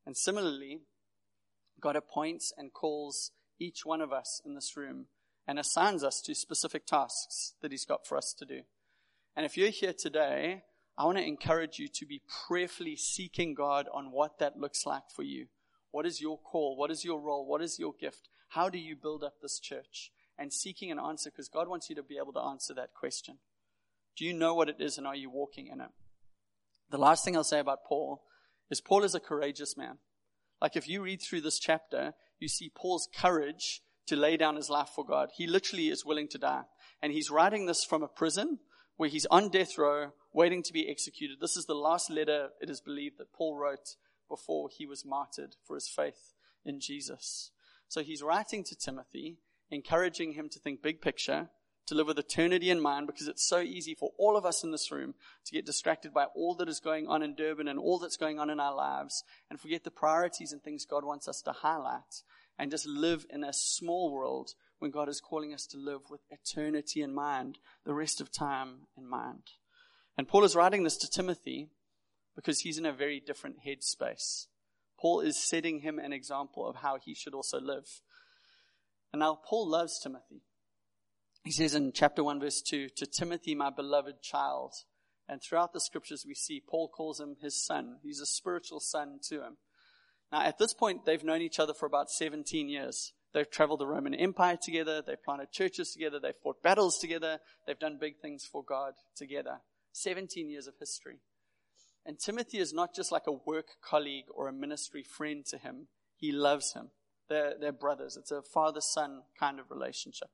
And 0.04 0.14
similarly, 0.14 0.82
God 1.80 1.96
appoints 1.96 2.52
and 2.56 2.72
calls 2.72 3.30
each 3.58 3.86
one 3.86 4.02
of 4.02 4.12
us 4.12 4.42
in 4.44 4.54
this 4.54 4.76
room 4.76 5.06
and 5.46 5.58
assigns 5.58 6.04
us 6.04 6.20
to 6.22 6.34
specific 6.34 6.86
tasks 6.86 7.54
that 7.62 7.70
He's 7.70 7.86
got 7.86 8.06
for 8.06 8.18
us 8.18 8.34
to 8.38 8.44
do. 8.44 8.60
And 9.34 9.46
if 9.46 9.56
you're 9.56 9.70
here 9.70 9.94
today, 9.94 10.64
I 10.96 11.06
want 11.06 11.18
to 11.18 11.26
encourage 11.26 11.78
you 11.78 11.88
to 11.88 12.06
be 12.06 12.22
prayerfully 12.46 12.96
seeking 12.96 13.54
God 13.54 13.88
on 13.92 14.12
what 14.12 14.38
that 14.38 14.58
looks 14.58 14.86
like 14.86 15.10
for 15.14 15.22
you. 15.22 15.46
What 15.90 16.06
is 16.06 16.20
your 16.20 16.38
call? 16.38 16.76
What 16.76 16.90
is 16.90 17.04
your 17.04 17.20
role? 17.20 17.46
What 17.46 17.62
is 17.62 17.78
your 17.78 17.94
gift? 17.98 18.28
How 18.48 18.68
do 18.68 18.78
you 18.78 18.96
build 18.96 19.24
up 19.24 19.40
this 19.40 19.58
church? 19.58 20.12
And 20.38 20.52
seeking 20.52 20.90
an 20.90 20.98
answer 20.98 21.30
because 21.30 21.48
God 21.48 21.68
wants 21.68 21.88
you 21.88 21.96
to 21.96 22.02
be 22.02 22.18
able 22.18 22.32
to 22.34 22.40
answer 22.40 22.74
that 22.74 22.94
question. 22.94 23.38
Do 24.16 24.24
you 24.24 24.32
know 24.32 24.54
what 24.54 24.68
it 24.68 24.76
is 24.78 24.98
and 24.98 25.06
are 25.06 25.16
you 25.16 25.30
walking 25.30 25.68
in 25.68 25.80
it? 25.80 25.90
The 26.94 27.00
last 27.00 27.24
thing 27.24 27.36
I'll 27.36 27.42
say 27.42 27.58
about 27.58 27.82
Paul 27.84 28.22
is 28.70 28.80
Paul 28.80 29.02
is 29.02 29.16
a 29.16 29.20
courageous 29.20 29.76
man. 29.76 29.98
Like 30.62 30.76
if 30.76 30.88
you 30.88 31.02
read 31.02 31.20
through 31.20 31.40
this 31.40 31.58
chapter, 31.58 32.14
you 32.38 32.46
see 32.46 32.70
Paul's 32.72 33.08
courage 33.12 33.80
to 34.06 34.14
lay 34.14 34.36
down 34.36 34.54
his 34.54 34.70
life 34.70 34.90
for 34.94 35.04
God. 35.04 35.30
He 35.36 35.48
literally 35.48 35.88
is 35.88 36.04
willing 36.04 36.28
to 36.28 36.38
die. 36.38 36.62
And 37.02 37.12
he's 37.12 37.32
writing 37.32 37.66
this 37.66 37.82
from 37.82 38.04
a 38.04 38.08
prison 38.08 38.60
where 38.96 39.08
he's 39.08 39.26
on 39.26 39.48
death 39.48 39.76
row, 39.76 40.12
waiting 40.32 40.62
to 40.62 40.72
be 40.72 40.88
executed. 40.88 41.38
This 41.40 41.56
is 41.56 41.66
the 41.66 41.74
last 41.74 42.10
letter, 42.10 42.50
it 42.60 42.70
is 42.70 42.80
believed, 42.80 43.18
that 43.18 43.32
Paul 43.32 43.56
wrote 43.56 43.96
before 44.28 44.68
he 44.70 44.86
was 44.86 45.04
martyred 45.04 45.56
for 45.66 45.74
his 45.74 45.88
faith 45.88 46.34
in 46.64 46.78
Jesus. 46.78 47.50
So 47.88 48.04
he's 48.04 48.22
writing 48.22 48.62
to 48.62 48.76
Timothy, 48.76 49.38
encouraging 49.68 50.34
him 50.34 50.48
to 50.48 50.60
think 50.60 50.80
big 50.80 51.00
picture, 51.00 51.48
to 51.86 51.94
live 51.94 52.06
with 52.06 52.18
eternity 52.18 52.70
in 52.70 52.80
mind, 52.80 53.06
because 53.06 53.28
it's 53.28 53.46
so 53.46 53.60
easy 53.60 53.94
for 53.94 54.12
all 54.18 54.36
of 54.36 54.46
us 54.46 54.64
in 54.64 54.70
this 54.70 54.90
room 54.90 55.14
to 55.44 55.52
get 55.52 55.66
distracted 55.66 56.12
by 56.12 56.24
all 56.34 56.54
that 56.54 56.68
is 56.68 56.80
going 56.80 57.06
on 57.08 57.22
in 57.22 57.34
Durban 57.34 57.68
and 57.68 57.78
all 57.78 57.98
that's 57.98 58.16
going 58.16 58.38
on 58.38 58.50
in 58.50 58.60
our 58.60 58.74
lives 58.74 59.22
and 59.50 59.60
forget 59.60 59.84
the 59.84 59.90
priorities 59.90 60.52
and 60.52 60.62
things 60.62 60.84
God 60.84 61.04
wants 61.04 61.28
us 61.28 61.42
to 61.42 61.52
highlight 61.52 62.22
and 62.58 62.70
just 62.70 62.86
live 62.86 63.26
in 63.30 63.44
a 63.44 63.52
small 63.52 64.12
world 64.12 64.52
when 64.78 64.90
God 64.90 65.08
is 65.08 65.20
calling 65.20 65.52
us 65.52 65.66
to 65.66 65.78
live 65.78 66.02
with 66.10 66.20
eternity 66.30 67.02
in 67.02 67.14
mind, 67.14 67.58
the 67.84 67.94
rest 67.94 68.20
of 68.20 68.32
time 68.32 68.86
in 68.96 69.08
mind. 69.08 69.42
And 70.16 70.28
Paul 70.28 70.44
is 70.44 70.54
writing 70.54 70.84
this 70.84 70.96
to 70.98 71.10
Timothy 71.10 71.68
because 72.36 72.60
he's 72.60 72.78
in 72.78 72.86
a 72.86 72.92
very 72.92 73.20
different 73.20 73.56
headspace. 73.66 74.46
Paul 74.98 75.20
is 75.20 75.36
setting 75.36 75.80
him 75.80 75.98
an 75.98 76.12
example 76.12 76.66
of 76.66 76.76
how 76.76 76.98
he 77.02 77.14
should 77.14 77.34
also 77.34 77.60
live. 77.60 78.00
And 79.12 79.20
now 79.20 79.38
Paul 79.44 79.68
loves 79.68 80.00
Timothy. 80.00 80.42
He 81.44 81.52
says 81.52 81.74
in 81.74 81.92
chapter 81.92 82.24
1 82.24 82.40
verse 82.40 82.62
2, 82.62 82.88
to 82.96 83.06
Timothy, 83.06 83.54
my 83.54 83.68
beloved 83.68 84.22
child. 84.22 84.72
And 85.28 85.42
throughout 85.42 85.74
the 85.74 85.80
scriptures 85.80 86.24
we 86.26 86.34
see 86.34 86.62
Paul 86.66 86.88
calls 86.88 87.20
him 87.20 87.36
his 87.42 87.62
son. 87.62 87.98
He's 88.02 88.20
a 88.20 88.26
spiritual 88.26 88.80
son 88.80 89.18
to 89.28 89.42
him. 89.42 89.58
Now 90.32 90.42
at 90.42 90.58
this 90.58 90.72
point, 90.72 91.04
they've 91.04 91.22
known 91.22 91.42
each 91.42 91.60
other 91.60 91.74
for 91.74 91.84
about 91.84 92.10
17 92.10 92.68
years. 92.70 93.12
They've 93.34 93.50
traveled 93.50 93.80
the 93.80 93.86
Roman 93.86 94.14
Empire 94.14 94.56
together. 94.60 95.02
They've 95.02 95.22
planted 95.22 95.52
churches 95.52 95.92
together. 95.92 96.18
They've 96.18 96.34
fought 96.42 96.62
battles 96.62 96.98
together. 96.98 97.40
They've 97.66 97.78
done 97.78 97.98
big 98.00 98.20
things 98.22 98.48
for 98.50 98.64
God 98.64 98.94
together. 99.14 99.60
17 99.92 100.48
years 100.48 100.66
of 100.66 100.74
history. 100.80 101.18
And 102.06 102.18
Timothy 102.18 102.58
is 102.58 102.72
not 102.72 102.94
just 102.94 103.12
like 103.12 103.26
a 103.26 103.32
work 103.32 103.68
colleague 103.82 104.26
or 104.34 104.48
a 104.48 104.52
ministry 104.52 105.02
friend 105.02 105.44
to 105.46 105.58
him. 105.58 105.88
He 106.16 106.32
loves 106.32 106.72
him. 106.72 106.90
They're, 107.28 107.54
they're 107.60 107.72
brothers. 107.72 108.16
It's 108.16 108.30
a 108.30 108.42
father 108.42 108.80
son 108.80 109.22
kind 109.38 109.58
of 109.58 109.70
relationship. 109.70 110.28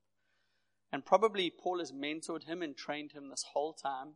And 0.92 1.04
probably 1.04 1.50
Paul 1.50 1.78
has 1.78 1.92
mentored 1.92 2.44
him 2.44 2.62
and 2.62 2.76
trained 2.76 3.12
him 3.12 3.28
this 3.28 3.44
whole 3.52 3.72
time. 3.72 4.14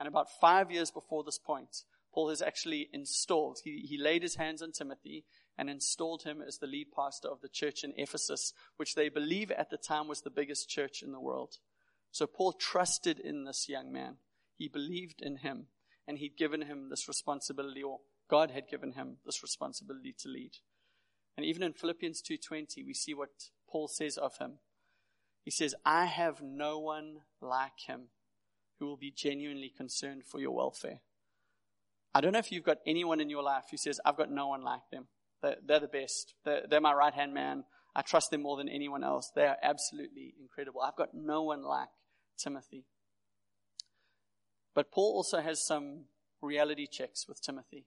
And 0.00 0.08
about 0.08 0.28
five 0.40 0.70
years 0.70 0.90
before 0.90 1.22
this 1.22 1.38
point, 1.38 1.82
Paul 2.12 2.30
has 2.30 2.40
actually 2.40 2.88
installed, 2.92 3.60
he, 3.64 3.84
he 3.88 3.98
laid 3.98 4.22
his 4.22 4.36
hands 4.36 4.62
on 4.62 4.72
Timothy 4.72 5.24
and 5.58 5.68
installed 5.68 6.22
him 6.22 6.40
as 6.40 6.58
the 6.58 6.66
lead 6.66 6.88
pastor 6.94 7.28
of 7.28 7.40
the 7.40 7.48
church 7.48 7.84
in 7.84 7.92
Ephesus, 7.96 8.52
which 8.76 8.94
they 8.94 9.08
believe 9.08 9.50
at 9.50 9.70
the 9.70 9.76
time 9.76 10.08
was 10.08 10.22
the 10.22 10.30
biggest 10.30 10.68
church 10.68 11.02
in 11.02 11.12
the 11.12 11.20
world. 11.20 11.56
So 12.10 12.26
Paul 12.26 12.52
trusted 12.52 13.18
in 13.18 13.44
this 13.44 13.68
young 13.68 13.92
man. 13.92 14.16
He 14.56 14.68
believed 14.68 15.20
in 15.20 15.38
him 15.38 15.66
and 16.06 16.18
he'd 16.18 16.36
given 16.36 16.62
him 16.62 16.88
this 16.88 17.08
responsibility 17.08 17.82
or 17.82 18.00
God 18.28 18.50
had 18.50 18.68
given 18.68 18.92
him 18.92 19.18
this 19.26 19.42
responsibility 19.42 20.14
to 20.20 20.28
lead. 20.28 20.52
And 21.36 21.44
even 21.44 21.62
in 21.62 21.72
Philippians 21.72 22.22
2:20 22.22 22.84
we 22.84 22.94
see 22.94 23.14
what 23.14 23.50
Paul 23.68 23.88
says 23.88 24.16
of 24.16 24.38
him. 24.38 24.60
He 25.44 25.50
says, 25.50 25.74
"I 25.84 26.06
have 26.06 26.42
no 26.42 26.78
one 26.78 27.22
like 27.40 27.80
him 27.86 28.08
who 28.78 28.86
will 28.86 28.96
be 28.96 29.10
genuinely 29.10 29.68
concerned 29.68 30.24
for 30.24 30.40
your 30.40 30.52
welfare." 30.52 31.00
I 32.14 32.20
don't 32.20 32.32
know 32.32 32.38
if 32.38 32.50
you've 32.50 32.64
got 32.64 32.78
anyone 32.86 33.20
in 33.20 33.28
your 33.28 33.42
life 33.42 33.64
who 33.70 33.76
says, 33.76 34.00
"I've 34.04 34.16
got 34.16 34.30
no 34.30 34.48
one 34.48 34.62
like 34.62 34.88
them." 34.90 35.08
They're, 35.66 35.80
the 35.80 35.88
best. 35.88 36.34
They're, 36.44 36.62
they're 36.68 36.80
my 36.80 36.94
right-hand 36.94 37.34
man. 37.34 37.64
I 37.94 38.00
trust 38.02 38.30
them 38.30 38.42
more 38.42 38.56
than 38.56 38.68
anyone 38.68 39.04
else. 39.04 39.30
They 39.34 39.46
are 39.46 39.58
absolutely 39.62 40.34
incredible. 40.40 40.80
I've 40.80 40.96
got 40.96 41.12
no 41.12 41.42
one 41.42 41.62
like 41.62 41.88
Timothy. 42.38 42.86
But 44.74 44.90
Paul 44.90 45.14
also 45.16 45.40
has 45.40 45.64
some 45.64 46.06
reality 46.40 46.86
checks 46.86 47.28
with 47.28 47.42
Timothy. 47.42 47.86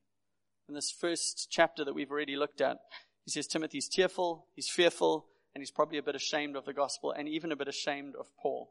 In 0.70 0.76
this 0.76 0.92
first 0.92 1.48
chapter 1.50 1.84
that 1.84 1.94
we've 1.94 2.12
already 2.12 2.36
looked 2.36 2.62
at, 2.62 2.78
he 3.26 3.32
says 3.32 3.48
Timothy's 3.48 3.90
tearful, 3.90 4.48
he's 4.54 4.70
fearful, 4.70 5.28
and 5.58 5.64
he's 5.64 5.72
probably 5.72 5.98
a 5.98 6.04
bit 6.04 6.14
ashamed 6.14 6.56
of 6.56 6.66
the 6.66 6.72
gospel 6.72 7.12
and 7.12 7.28
even 7.28 7.52
a 7.52 7.56
bit 7.56 7.68
ashamed 7.68 8.14
of 8.16 8.28
Paul. 8.40 8.70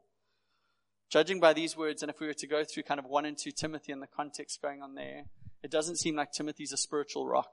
Judging 1.09 1.41
by 1.41 1.51
these 1.51 1.75
words, 1.75 2.01
and 2.01 2.09
if 2.09 2.21
we 2.21 2.27
were 2.27 2.33
to 2.35 2.47
go 2.47 2.63
through 2.63 2.83
kind 2.83 2.97
of 2.97 3.05
1 3.05 3.25
and 3.25 3.37
2 3.37 3.51
Timothy 3.51 3.91
and 3.91 4.01
the 4.01 4.07
context 4.07 4.61
going 4.61 4.81
on 4.81 4.95
there, 4.95 5.25
it 5.61 5.69
doesn't 5.69 5.97
seem 5.97 6.15
like 6.15 6.31
Timothy's 6.31 6.71
a 6.71 6.77
spiritual 6.77 7.27
rock. 7.27 7.51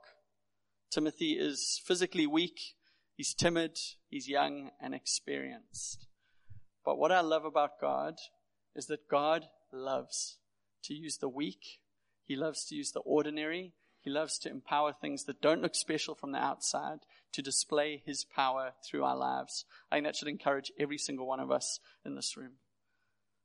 Timothy 0.89 1.33
is 1.33 1.81
physically 1.85 2.29
weak, 2.29 2.61
he's 3.17 3.35
timid, 3.35 3.77
he's 4.09 4.29
young 4.29 4.71
and 4.81 4.95
experienced. 4.95 6.07
But 6.85 6.97
what 6.97 7.11
I 7.11 7.21
love 7.21 7.45
about 7.45 7.81
God 7.81 8.15
is 8.77 8.87
that 8.87 9.09
God 9.11 9.47
loves 9.73 10.39
to 10.85 10.95
use 10.95 11.19
the 11.19 11.29
weak. 11.29 11.81
He 12.25 12.37
loves 12.37 12.67
to 12.67 12.77
use 12.77 12.93
the 12.93 13.01
ordinary. 13.01 13.73
He 14.05 14.11
loves 14.11 14.39
to 14.41 14.51
empower 14.51 14.93
things 14.93 15.25
that 15.25 15.41
don't 15.41 15.63
look 15.63 15.75
special 15.75 16.15
from 16.15 16.33
the 16.33 16.39
outside 16.39 17.01
to 17.33 17.41
display 17.41 18.03
his 18.05 18.25
power 18.25 18.73
through 18.85 19.03
our 19.03 19.17
lives. 19.17 19.65
I 19.91 19.97
think 19.97 20.07
that 20.07 20.17
should 20.17 20.29
encourage 20.29 20.71
every 20.79 20.99
single 20.99 21.27
one 21.27 21.41
of 21.41 21.51
us 21.51 21.81
in 22.05 22.15
this 22.15 22.37
room. 22.37 22.53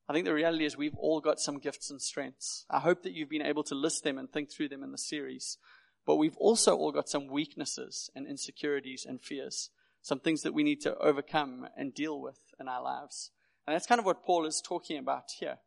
I 0.10 0.14
think 0.14 0.26
the 0.26 0.34
reality 0.34 0.66
is 0.66 0.76
we've 0.76 0.98
all 0.98 1.22
got 1.22 1.40
some 1.40 1.60
gifts 1.60 1.90
and 1.90 2.02
strengths. 2.02 2.66
I 2.70 2.80
hope 2.80 3.04
that 3.04 3.14
you've 3.14 3.30
been 3.30 3.42
able 3.42 3.64
to 3.64 3.76
list 3.76 4.04
them 4.04 4.18
and 4.18 4.30
think 4.30 4.52
through 4.52 4.70
them 4.70 4.84
in 4.84 4.92
the 4.92 4.98
series. 4.98 5.58
But 6.06 6.18
we've 6.18 6.38
also 6.38 6.76
all 6.76 6.92
got 6.92 7.08
some 7.08 7.28
weaknesses 7.28 8.10
and 8.14 8.28
insecurities 8.28 9.06
and 9.08 9.22
fears, 9.22 9.70
some 10.02 10.20
things 10.20 10.42
that 10.42 10.54
we 10.54 10.64
need 10.64 10.82
to 10.82 10.98
overcome 10.98 11.68
and 11.78 11.94
deal 11.94 12.20
with 12.20 12.40
in 12.60 12.68
our 12.68 12.84
lives. 12.84 13.32
And 13.66 13.76
that's 13.76 13.88
kind 13.88 14.00
of 14.00 14.06
what 14.06 14.26
Paul 14.26 14.46
is 14.46 14.62
talking 14.62 14.98
about 14.98 15.26
here. 15.40 15.60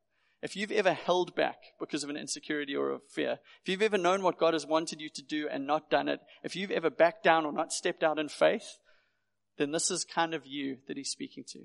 If 0.43 0.57
you've 0.57 0.73
ever 0.73 0.93
held 0.93 1.37
back 1.37 1.59
because 1.79 2.03
of 2.03 2.11
an 2.11 2.17
insecurity 2.17 2.75
or 2.75 2.91
a 2.91 2.99
fear, 2.99 3.39
if 3.63 3.69
you've 3.69 3.81
ever 3.81 3.97
known 3.97 4.23
what 4.23 4.39
God 4.39 4.55
has 4.55 4.67
wanted 4.67 5.01
you 5.01 5.09
to 5.11 5.23
do 5.23 5.49
and 5.49 5.67
not 5.67 5.89
done 5.89 6.09
it, 6.09 6.21
if 6.43 6.57
you've 6.57 6.73
ever 6.73 6.91
backed 6.91 7.23
down 7.23 7.47
or 7.47 7.53
not 7.53 7.73
stepped 7.73 8.03
out 8.03 8.19
in 8.19 8.29
faith, 8.29 8.79
then 9.57 9.71
this 9.71 9.89
is 9.89 10.05
kind 10.05 10.35
of 10.35 10.45
you 10.45 10.79
that 10.89 10.97
he's 10.97 11.11
speaking 11.11 11.45
to. 11.53 11.61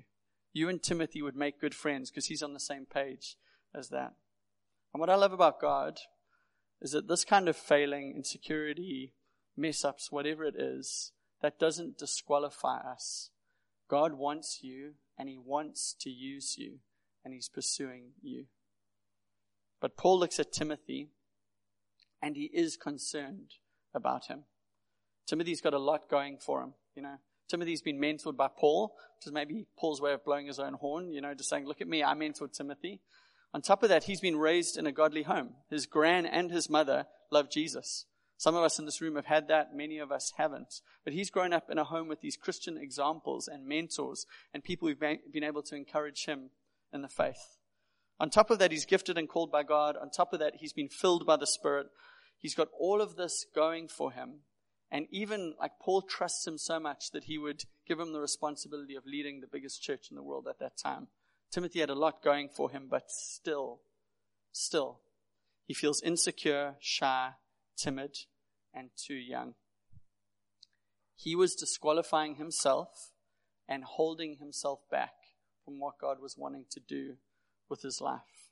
You 0.52 0.68
and 0.68 0.80
Timothy 0.80 1.22
would 1.22 1.34
make 1.34 1.60
good 1.60 1.74
friends 1.74 2.10
because 2.10 2.26
he's 2.26 2.42
on 2.42 2.54
the 2.54 2.60
same 2.60 2.86
page 2.86 3.36
as 3.74 3.88
that. 3.88 4.14
And 4.94 5.00
what 5.00 5.10
I 5.10 5.16
love 5.16 5.32
about 5.32 5.60
God 5.60 5.98
is 6.80 6.92
that 6.92 7.08
this 7.08 7.24
kind 7.24 7.48
of 7.48 7.56
failing, 7.56 8.14
insecurity, 8.14 9.12
mess 9.56 9.84
ups, 9.84 10.12
whatever 10.12 10.44
it 10.44 10.54
is, 10.56 11.10
that 11.42 11.58
doesn't 11.58 11.98
disqualify 11.98 12.78
us. 12.78 13.30
God 13.88 14.14
wants 14.14 14.60
you 14.62 14.92
and 15.18 15.28
he 15.28 15.36
wants 15.36 15.96
to 16.00 16.10
use 16.10 16.56
you 16.56 16.78
and 17.24 17.34
he's 17.34 17.48
pursuing 17.48 18.12
you. 18.22 18.44
But 19.80 19.96
Paul 19.96 20.18
looks 20.18 20.40
at 20.40 20.52
Timothy 20.52 21.08
and 22.20 22.36
he 22.36 22.50
is 22.52 22.76
concerned 22.76 23.54
about 23.94 24.26
him. 24.26 24.44
Timothy's 25.26 25.60
got 25.60 25.74
a 25.74 25.78
lot 25.78 26.08
going 26.08 26.38
for 26.38 26.62
him, 26.62 26.74
you 26.94 27.02
know. 27.02 27.16
Timothy's 27.48 27.82
been 27.82 28.00
mentored 28.00 28.36
by 28.36 28.48
Paul, 28.48 28.94
which 29.16 29.26
is 29.26 29.32
maybe 29.32 29.66
Paul's 29.78 30.00
way 30.00 30.12
of 30.12 30.24
blowing 30.24 30.46
his 30.46 30.58
own 30.58 30.74
horn, 30.74 31.12
you 31.12 31.20
know, 31.20 31.34
just 31.34 31.48
saying, 31.48 31.66
look 31.66 31.80
at 31.80 31.88
me, 31.88 32.02
I 32.02 32.14
mentored 32.14 32.52
Timothy. 32.52 33.00
On 33.54 33.62
top 33.62 33.82
of 33.82 33.88
that, 33.88 34.04
he's 34.04 34.20
been 34.20 34.36
raised 34.36 34.76
in 34.76 34.86
a 34.86 34.92
godly 34.92 35.22
home. 35.22 35.54
His 35.70 35.86
gran 35.86 36.26
and 36.26 36.50
his 36.50 36.68
mother 36.68 37.06
love 37.30 37.50
Jesus. 37.50 38.04
Some 38.36 38.54
of 38.54 38.62
us 38.62 38.78
in 38.78 38.84
this 38.84 39.00
room 39.00 39.16
have 39.16 39.26
had 39.26 39.48
that, 39.48 39.74
many 39.74 39.98
of 39.98 40.12
us 40.12 40.32
haven't. 40.36 40.80
But 41.04 41.14
he's 41.14 41.30
grown 41.30 41.52
up 41.52 41.70
in 41.70 41.78
a 41.78 41.84
home 41.84 42.08
with 42.08 42.20
these 42.20 42.36
Christian 42.36 42.76
examples 42.76 43.48
and 43.48 43.66
mentors 43.66 44.26
and 44.52 44.62
people 44.62 44.86
who've 44.86 45.00
been 45.00 45.44
able 45.44 45.62
to 45.62 45.74
encourage 45.74 46.26
him 46.26 46.50
in 46.92 47.02
the 47.02 47.08
faith. 47.08 47.57
On 48.20 48.30
top 48.30 48.50
of 48.50 48.58
that, 48.58 48.72
he's 48.72 48.84
gifted 48.84 49.16
and 49.16 49.28
called 49.28 49.52
by 49.52 49.62
God. 49.62 49.96
On 49.96 50.10
top 50.10 50.32
of 50.32 50.40
that, 50.40 50.56
he's 50.56 50.72
been 50.72 50.88
filled 50.88 51.24
by 51.24 51.36
the 51.36 51.46
Spirit. 51.46 51.86
He's 52.36 52.54
got 52.54 52.68
all 52.78 53.00
of 53.00 53.16
this 53.16 53.46
going 53.54 53.88
for 53.88 54.12
him. 54.12 54.40
And 54.90 55.06
even 55.10 55.54
like 55.60 55.72
Paul 55.80 56.02
trusts 56.02 56.46
him 56.46 56.58
so 56.58 56.80
much 56.80 57.10
that 57.12 57.24
he 57.24 57.38
would 57.38 57.64
give 57.86 58.00
him 58.00 58.12
the 58.12 58.20
responsibility 58.20 58.94
of 58.94 59.04
leading 59.06 59.40
the 59.40 59.46
biggest 59.46 59.82
church 59.82 60.06
in 60.10 60.16
the 60.16 60.22
world 60.22 60.46
at 60.48 60.58
that 60.60 60.78
time. 60.78 61.08
Timothy 61.50 61.80
had 61.80 61.90
a 61.90 61.94
lot 61.94 62.22
going 62.22 62.48
for 62.48 62.70
him, 62.70 62.88
but 62.90 63.10
still, 63.10 63.80
still, 64.52 65.00
he 65.66 65.74
feels 65.74 66.02
insecure, 66.02 66.76
shy, 66.80 67.32
timid, 67.76 68.16
and 68.74 68.90
too 68.96 69.14
young. 69.14 69.54
He 71.14 71.34
was 71.34 71.54
disqualifying 71.54 72.36
himself 72.36 73.12
and 73.68 73.84
holding 73.84 74.36
himself 74.36 74.80
back 74.90 75.14
from 75.64 75.78
what 75.78 75.98
God 76.00 76.20
was 76.20 76.36
wanting 76.38 76.64
to 76.70 76.80
do 76.80 77.16
with 77.68 77.82
his 77.82 78.00
life. 78.00 78.50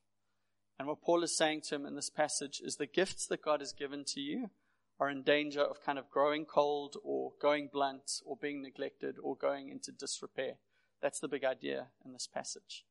And 0.79 0.89
what 0.89 1.01
Paul 1.01 1.23
is 1.23 1.37
saying 1.37 1.63
to 1.63 1.77
him 1.77 1.87
in 1.87 1.97
this 1.97 2.11
passage 2.11 2.61
is 2.63 2.77
the 2.77 2.87
gifts 2.87 3.27
that 3.27 3.43
God 3.43 3.61
has 3.61 3.73
given 3.73 4.05
to 4.09 4.21
you 4.21 4.51
are 4.99 5.11
in 5.11 5.23
danger 5.23 5.61
of 5.61 5.83
kind 5.85 5.99
of 5.99 6.11
growing 6.11 6.45
cold 6.45 6.97
or 7.03 7.33
going 7.41 7.69
blunt 7.73 8.21
or 8.25 8.37
being 8.37 8.63
neglected 8.63 9.17
or 9.23 9.37
going 9.37 9.69
into 9.69 9.93
disrepair. 9.93 10.55
That's 11.03 11.21
the 11.21 11.29
big 11.29 11.45
idea 11.45 11.89
in 12.05 12.13
this 12.13 12.29
passage. 12.33 12.85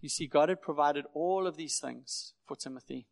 You 0.00 0.08
see, 0.08 0.26
God 0.26 0.48
had 0.48 0.62
provided 0.62 1.04
all 1.14 1.46
of 1.46 1.56
these 1.56 1.78
things 1.78 2.32
for 2.46 2.56
Timothy, 2.56 3.06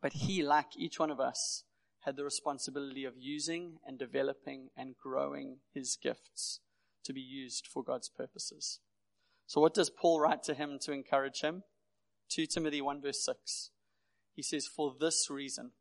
but 0.00 0.14
he, 0.14 0.42
like 0.42 0.76
each 0.76 0.98
one 0.98 1.10
of 1.10 1.20
us, 1.20 1.64
had 2.00 2.16
the 2.16 2.24
responsibility 2.24 3.04
of 3.04 3.14
using 3.16 3.78
and 3.86 3.98
developing 3.98 4.70
and 4.76 4.96
growing 5.00 5.58
his 5.72 5.96
gifts 6.02 6.60
to 7.04 7.12
be 7.12 7.20
used 7.20 7.66
for 7.66 7.84
God's 7.84 8.08
purposes. 8.08 8.80
So, 9.52 9.60
what 9.60 9.74
does 9.74 9.90
Paul 9.90 10.18
write 10.18 10.42
to 10.44 10.54
him 10.54 10.78
to 10.80 10.92
encourage 10.92 11.42
him? 11.42 11.64
2 12.30 12.46
Timothy 12.46 12.80
1, 12.80 13.02
verse 13.02 13.22
6. 13.22 13.68
He 14.32 14.42
says, 14.42 14.66
For 14.66 14.94
this 14.98 15.28
reason. 15.28 15.72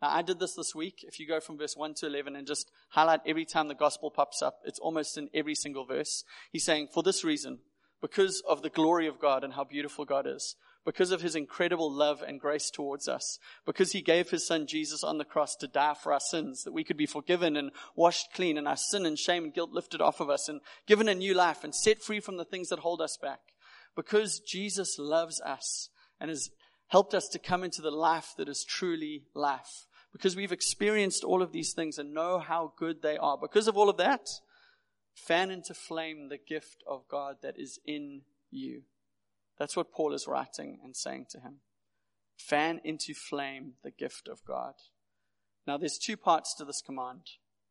Now, 0.00 0.08
I 0.08 0.22
did 0.22 0.40
this 0.40 0.54
this 0.54 0.74
week. 0.74 1.04
If 1.06 1.20
you 1.20 1.28
go 1.28 1.38
from 1.38 1.58
verse 1.58 1.76
1 1.76 1.96
to 1.96 2.06
11 2.06 2.34
and 2.34 2.46
just 2.46 2.70
highlight 2.92 3.20
every 3.26 3.44
time 3.44 3.68
the 3.68 3.74
gospel 3.74 4.10
pops 4.10 4.40
up, 4.40 4.60
it's 4.64 4.78
almost 4.78 5.18
in 5.18 5.28
every 5.34 5.54
single 5.54 5.84
verse. 5.84 6.24
He's 6.50 6.64
saying, 6.64 6.88
For 6.94 7.02
this 7.02 7.22
reason, 7.22 7.58
because 8.00 8.42
of 8.48 8.62
the 8.62 8.70
glory 8.70 9.06
of 9.06 9.20
God 9.20 9.44
and 9.44 9.52
how 9.52 9.64
beautiful 9.64 10.06
God 10.06 10.26
is, 10.26 10.56
because 10.84 11.10
of 11.10 11.20
his 11.20 11.36
incredible 11.36 11.92
love 11.92 12.22
and 12.26 12.40
grace 12.40 12.70
towards 12.70 13.06
us, 13.08 13.38
because 13.66 13.92
he 13.92 14.00
gave 14.00 14.30
his 14.30 14.46
son 14.46 14.66
Jesus 14.66 15.04
on 15.04 15.18
the 15.18 15.24
cross 15.24 15.54
to 15.56 15.68
die 15.68 15.94
for 15.94 16.12
our 16.12 16.20
sins, 16.20 16.64
that 16.64 16.72
we 16.72 16.84
could 16.84 16.96
be 16.96 17.06
forgiven 17.06 17.56
and 17.56 17.70
washed 17.94 18.32
clean 18.34 18.56
and 18.56 18.66
our 18.66 18.76
sin 18.76 19.04
and 19.04 19.18
shame 19.18 19.44
and 19.44 19.54
guilt 19.54 19.70
lifted 19.72 20.00
off 20.00 20.20
of 20.20 20.30
us 20.30 20.48
and 20.48 20.60
given 20.86 21.08
a 21.08 21.14
new 21.14 21.34
life 21.34 21.64
and 21.64 21.74
set 21.74 22.00
free 22.02 22.20
from 22.20 22.36
the 22.36 22.44
things 22.44 22.68
that 22.68 22.78
hold 22.78 23.00
us 23.00 23.18
back. 23.20 23.40
Because 23.94 24.40
Jesus 24.40 24.96
loves 24.98 25.40
us 25.42 25.90
and 26.18 26.30
has 26.30 26.50
helped 26.88 27.14
us 27.14 27.28
to 27.28 27.38
come 27.38 27.62
into 27.62 27.82
the 27.82 27.90
life 27.90 28.32
that 28.38 28.48
is 28.48 28.64
truly 28.64 29.24
life. 29.34 29.86
Because 30.12 30.34
we've 30.34 30.52
experienced 30.52 31.22
all 31.22 31.42
of 31.42 31.52
these 31.52 31.72
things 31.72 31.98
and 31.98 32.14
know 32.14 32.38
how 32.38 32.72
good 32.76 33.02
they 33.02 33.16
are. 33.16 33.38
Because 33.38 33.68
of 33.68 33.76
all 33.76 33.88
of 33.88 33.96
that, 33.98 34.28
fan 35.14 35.50
into 35.50 35.74
flame 35.74 36.28
the 36.28 36.38
gift 36.38 36.82
of 36.86 37.06
God 37.08 37.36
that 37.42 37.54
is 37.58 37.78
in 37.84 38.22
you. 38.50 38.82
That's 39.60 39.76
what 39.76 39.92
Paul 39.92 40.14
is 40.14 40.26
writing 40.26 40.78
and 40.82 40.96
saying 40.96 41.26
to 41.32 41.38
him. 41.38 41.56
Fan 42.38 42.80
into 42.82 43.12
flame 43.12 43.74
the 43.84 43.90
gift 43.90 44.26
of 44.26 44.42
God. 44.42 44.72
Now, 45.66 45.76
there's 45.76 45.98
two 45.98 46.16
parts 46.16 46.54
to 46.54 46.64
this 46.64 46.80
command. 46.80 47.20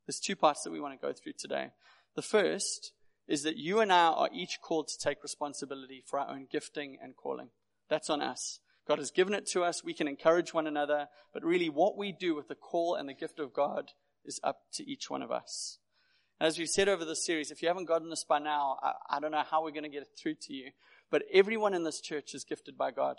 There's 0.05 0.19
two 0.19 0.35
parts 0.35 0.61
that 0.61 0.71
we 0.71 0.79
want 0.79 0.93
to 0.93 1.07
go 1.07 1.13
through 1.13 1.33
today. 1.39 1.71
The 2.15 2.21
first 2.21 2.93
is 3.27 3.41
that 3.41 3.57
you 3.57 3.79
and 3.79 3.91
I 3.91 4.05
are 4.05 4.29
each 4.31 4.59
called 4.61 4.87
to 4.89 4.99
take 4.99 5.23
responsibility 5.23 6.03
for 6.05 6.19
our 6.19 6.29
own 6.29 6.45
gifting 6.51 6.99
and 7.01 7.15
calling. 7.15 7.49
That's 7.89 8.11
on 8.11 8.21
us. 8.21 8.59
God 8.87 8.99
has 8.99 9.09
given 9.09 9.33
it 9.33 9.47
to 9.47 9.63
us. 9.63 9.83
We 9.83 9.95
can 9.95 10.07
encourage 10.07 10.53
one 10.53 10.67
another. 10.67 11.07
But 11.33 11.43
really, 11.43 11.69
what 11.69 11.97
we 11.97 12.11
do 12.11 12.35
with 12.35 12.49
the 12.49 12.55
call 12.55 12.93
and 12.93 13.09
the 13.09 13.13
gift 13.15 13.39
of 13.39 13.51
God 13.51 13.93
is 14.23 14.39
up 14.43 14.59
to 14.73 14.87
each 14.87 15.09
one 15.09 15.23
of 15.23 15.31
us. 15.31 15.79
As 16.39 16.57
we've 16.57 16.69
said 16.69 16.87
over 16.87 17.03
this 17.03 17.25
series, 17.25 17.49
if 17.49 17.63
you 17.63 17.67
haven't 17.67 17.87
gotten 17.87 18.11
this 18.11 18.23
by 18.23 18.37
now, 18.37 18.77
I, 18.81 19.17
I 19.17 19.19
don't 19.19 19.31
know 19.31 19.43
how 19.49 19.63
we're 19.63 19.71
going 19.71 19.83
to 19.83 19.89
get 19.89 20.03
it 20.03 20.17
through 20.17 20.35
to 20.43 20.53
you. 20.53 20.71
But 21.11 21.23
everyone 21.33 21.73
in 21.73 21.83
this 21.83 22.01
church 22.01 22.33
is 22.33 22.43
gifted 22.43 22.77
by 22.77 22.91
God. 22.91 23.17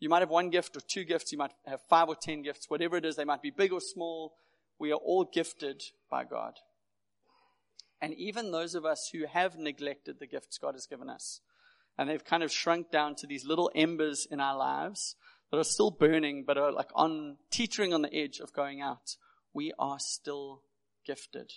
You 0.00 0.08
might 0.08 0.22
have 0.22 0.30
one 0.30 0.50
gift 0.50 0.76
or 0.76 0.80
two 0.80 1.04
gifts. 1.04 1.32
You 1.32 1.38
might 1.38 1.52
have 1.66 1.80
five 1.88 2.08
or 2.08 2.16
ten 2.16 2.42
gifts. 2.42 2.68
Whatever 2.68 2.96
it 2.96 3.04
is, 3.04 3.16
they 3.16 3.24
might 3.24 3.42
be 3.42 3.50
big 3.50 3.72
or 3.72 3.80
small. 3.80 4.34
We 4.78 4.92
are 4.92 4.96
all 4.96 5.24
gifted 5.24 5.82
by 6.10 6.24
God. 6.24 6.54
And 8.00 8.14
even 8.14 8.50
those 8.50 8.74
of 8.74 8.84
us 8.84 9.10
who 9.12 9.24
have 9.26 9.56
neglected 9.56 10.18
the 10.18 10.26
gifts 10.26 10.58
God 10.58 10.74
has 10.74 10.86
given 10.86 11.08
us, 11.08 11.40
and 11.96 12.08
they've 12.08 12.24
kind 12.24 12.42
of 12.42 12.52
shrunk 12.52 12.90
down 12.90 13.14
to 13.16 13.26
these 13.26 13.46
little 13.46 13.70
embers 13.74 14.26
in 14.30 14.40
our 14.40 14.56
lives 14.56 15.16
that 15.50 15.58
are 15.58 15.64
still 15.64 15.90
burning, 15.90 16.44
but 16.46 16.58
are 16.58 16.72
like 16.72 16.90
on 16.94 17.36
teetering 17.50 17.94
on 17.94 18.02
the 18.02 18.14
edge 18.14 18.40
of 18.40 18.52
going 18.52 18.80
out. 18.80 19.16
We 19.52 19.72
are 19.78 19.98
still 19.98 20.62
gifted. 21.06 21.52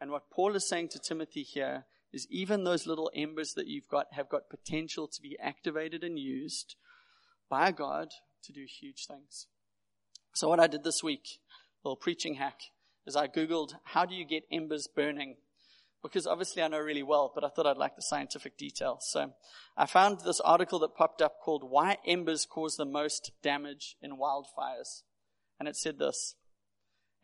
And 0.00 0.10
what 0.10 0.30
Paul 0.30 0.56
is 0.56 0.68
saying 0.68 0.88
to 0.90 0.98
Timothy 0.98 1.42
here 1.42 1.84
is 2.12 2.26
even 2.30 2.64
those 2.64 2.86
little 2.86 3.10
embers 3.14 3.54
that 3.54 3.66
you've 3.66 3.88
got 3.88 4.06
have 4.12 4.28
got 4.28 4.50
potential 4.50 5.08
to 5.08 5.20
be 5.20 5.36
activated 5.40 6.02
and 6.02 6.18
used 6.18 6.76
by 7.50 7.70
God 7.70 8.08
to 8.44 8.52
do 8.52 8.64
huge 8.68 9.06
things. 9.06 9.46
So 10.34 10.48
what 10.48 10.60
I 10.60 10.66
did 10.66 10.84
this 10.84 11.02
week, 11.02 11.40
little 11.84 11.96
preaching 11.96 12.34
hack, 12.34 12.60
is 13.06 13.16
I 13.16 13.26
Googled, 13.26 13.74
how 13.84 14.04
do 14.04 14.14
you 14.14 14.24
get 14.24 14.44
embers 14.50 14.86
burning? 14.86 15.36
because 16.02 16.26
obviously 16.26 16.62
I 16.62 16.68
know 16.68 16.78
really 16.78 17.02
well, 17.02 17.32
but 17.34 17.44
I 17.44 17.48
thought 17.48 17.66
I'd 17.66 17.76
like 17.76 17.96
the 17.96 18.02
scientific 18.02 18.56
detail. 18.56 18.98
So 19.00 19.32
I 19.76 19.86
found 19.86 20.20
this 20.20 20.40
article 20.40 20.78
that 20.80 20.94
popped 20.94 21.20
up 21.20 21.40
called 21.40 21.68
Why 21.68 21.98
Embers 22.06 22.46
Cause 22.46 22.76
the 22.76 22.84
Most 22.84 23.32
Damage 23.42 23.96
in 24.00 24.12
Wildfires. 24.12 25.02
And 25.58 25.68
it 25.68 25.76
said 25.76 25.98
this 25.98 26.34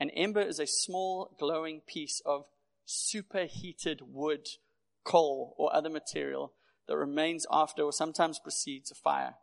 An 0.01 0.11
ember 0.11 0.43
is 0.43 0.59
a 0.59 0.67
small 0.67 1.37
glowing 1.39 1.83
piece 1.87 2.21
of 2.27 2.47
superheated 2.85 4.01
wood, 4.03 4.47
coal, 5.05 5.55
or 5.59 5.75
other 5.75 5.91
material 5.91 6.53
that 6.89 6.97
remains 6.97 7.47
after 7.51 7.83
or 7.83 7.93
sometimes 7.93 8.39
precedes 8.39 8.91
a 8.91 8.95
fire. 8.95 9.35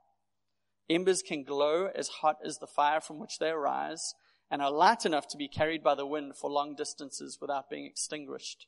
Embers 0.89 1.21
can 1.21 1.43
glow 1.43 1.89
as 1.95 2.07
hot 2.07 2.37
as 2.43 2.57
the 2.57 2.67
fire 2.67 2.99
from 2.99 3.19
which 3.19 3.39
they 3.39 3.49
arise 3.49 4.13
and 4.49 4.61
are 4.61 4.71
light 4.71 5.05
enough 5.05 5.27
to 5.29 5.37
be 5.37 5.47
carried 5.47 5.81
by 5.81 5.95
the 5.95 6.05
wind 6.05 6.35
for 6.35 6.49
long 6.49 6.75
distances 6.75 7.37
without 7.39 7.69
being 7.69 7.85
extinguished. 7.85 8.67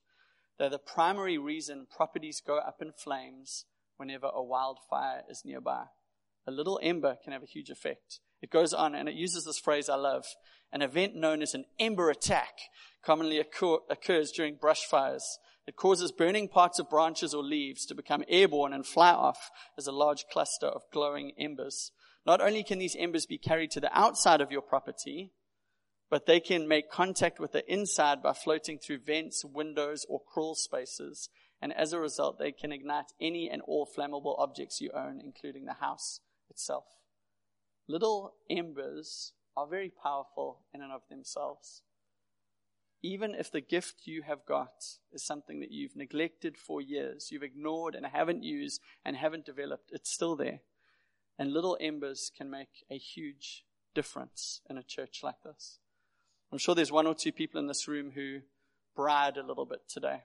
They're 0.57 0.69
the 0.69 0.79
primary 0.79 1.37
reason 1.37 1.87
properties 1.93 2.41
go 2.45 2.57
up 2.57 2.81
in 2.81 2.93
flames 2.93 3.65
whenever 3.97 4.27
a 4.27 4.43
wildfire 4.43 5.23
is 5.29 5.43
nearby. 5.43 5.85
A 6.47 6.51
little 6.51 6.79
ember 6.81 7.17
can 7.21 7.33
have 7.33 7.43
a 7.43 7.47
huge 7.47 7.69
effect. 7.69 8.19
It 8.41 8.49
goes 8.49 8.73
on 8.73 8.95
and 8.95 9.09
it 9.09 9.15
uses 9.15 9.45
this 9.45 9.59
phrase 9.59 9.89
I 9.89 9.95
love. 9.95 10.25
An 10.71 10.81
event 10.81 11.15
known 11.15 11.41
as 11.41 11.53
an 11.53 11.65
ember 11.79 12.09
attack 12.09 12.53
commonly 13.03 13.37
occur, 13.37 13.77
occurs 13.89 14.31
during 14.31 14.55
brush 14.55 14.85
fires. 14.85 15.39
It 15.65 15.75
causes 15.75 16.11
burning 16.11 16.49
parts 16.49 16.79
of 16.79 16.89
branches 16.89 17.33
or 17.33 17.43
leaves 17.43 17.85
to 17.85 17.95
become 17.95 18.25
airborne 18.27 18.73
and 18.73 18.85
fly 18.85 19.11
off 19.11 19.49
as 19.77 19.87
a 19.87 19.93
large 19.93 20.25
cluster 20.31 20.67
of 20.67 20.81
glowing 20.91 21.31
embers. 21.39 21.91
Not 22.25 22.41
only 22.41 22.63
can 22.63 22.79
these 22.79 22.95
embers 22.97 23.25
be 23.25 23.37
carried 23.37 23.71
to 23.71 23.79
the 23.79 23.97
outside 23.97 24.41
of 24.41 24.51
your 24.51 24.61
property, 24.61 25.31
but 26.09 26.25
they 26.25 26.39
can 26.39 26.67
make 26.67 26.91
contact 26.91 27.39
with 27.39 27.53
the 27.53 27.71
inside 27.71 28.21
by 28.21 28.33
floating 28.33 28.77
through 28.77 28.99
vents, 28.99 29.43
windows, 29.43 30.05
or 30.09 30.21
crawl 30.21 30.55
spaces. 30.55 31.29
And 31.61 31.73
as 31.73 31.93
a 31.93 31.99
result, 31.99 32.39
they 32.39 32.51
can 32.51 32.71
ignite 32.71 33.13
any 33.19 33.49
and 33.49 33.61
all 33.61 33.87
flammable 33.87 34.37
objects 34.37 34.81
you 34.81 34.91
own, 34.93 35.21
including 35.23 35.65
the 35.65 35.73
house 35.73 36.19
itself. 36.49 36.85
Little 37.87 38.35
embers 38.49 39.33
are 39.55 39.67
very 39.67 39.89
powerful 39.89 40.59
in 40.73 40.81
and 40.81 40.91
of 40.91 41.01
themselves. 41.09 41.81
Even 43.05 43.35
if 43.35 43.51
the 43.51 43.61
gift 43.61 44.07
you 44.07 44.21
have 44.21 44.45
got 44.45 44.85
is 45.11 45.25
something 45.25 45.59
that 45.59 45.71
you've 45.71 45.95
neglected 45.95 46.57
for 46.57 46.81
years, 46.81 47.29
you've 47.31 47.43
ignored 47.43 47.95
and 47.95 48.05
haven't 48.05 48.43
used 48.43 48.79
and 49.03 49.17
haven't 49.17 49.45
developed, 49.45 49.91
it's 49.91 50.09
still 50.09 50.37
there. 50.37 50.61
And 51.37 51.51
little 51.51 51.77
embers 51.81 52.31
can 52.35 52.49
make 52.49 52.85
a 52.89 52.97
huge 52.97 53.65
difference 53.93 54.61
in 54.69 54.77
a 54.77 54.83
church 54.83 55.19
like 55.21 55.43
this. 55.43 55.79
I'm 56.51 56.57
sure 56.57 56.75
there's 56.75 56.91
one 56.91 57.07
or 57.07 57.13
two 57.13 57.33
people 57.33 57.59
in 57.59 57.67
this 57.67 57.89
room 57.89 58.11
who 58.15 58.39
braaied 58.97 59.37
a 59.37 59.45
little 59.45 59.65
bit 59.65 59.81
today. 59.89 60.21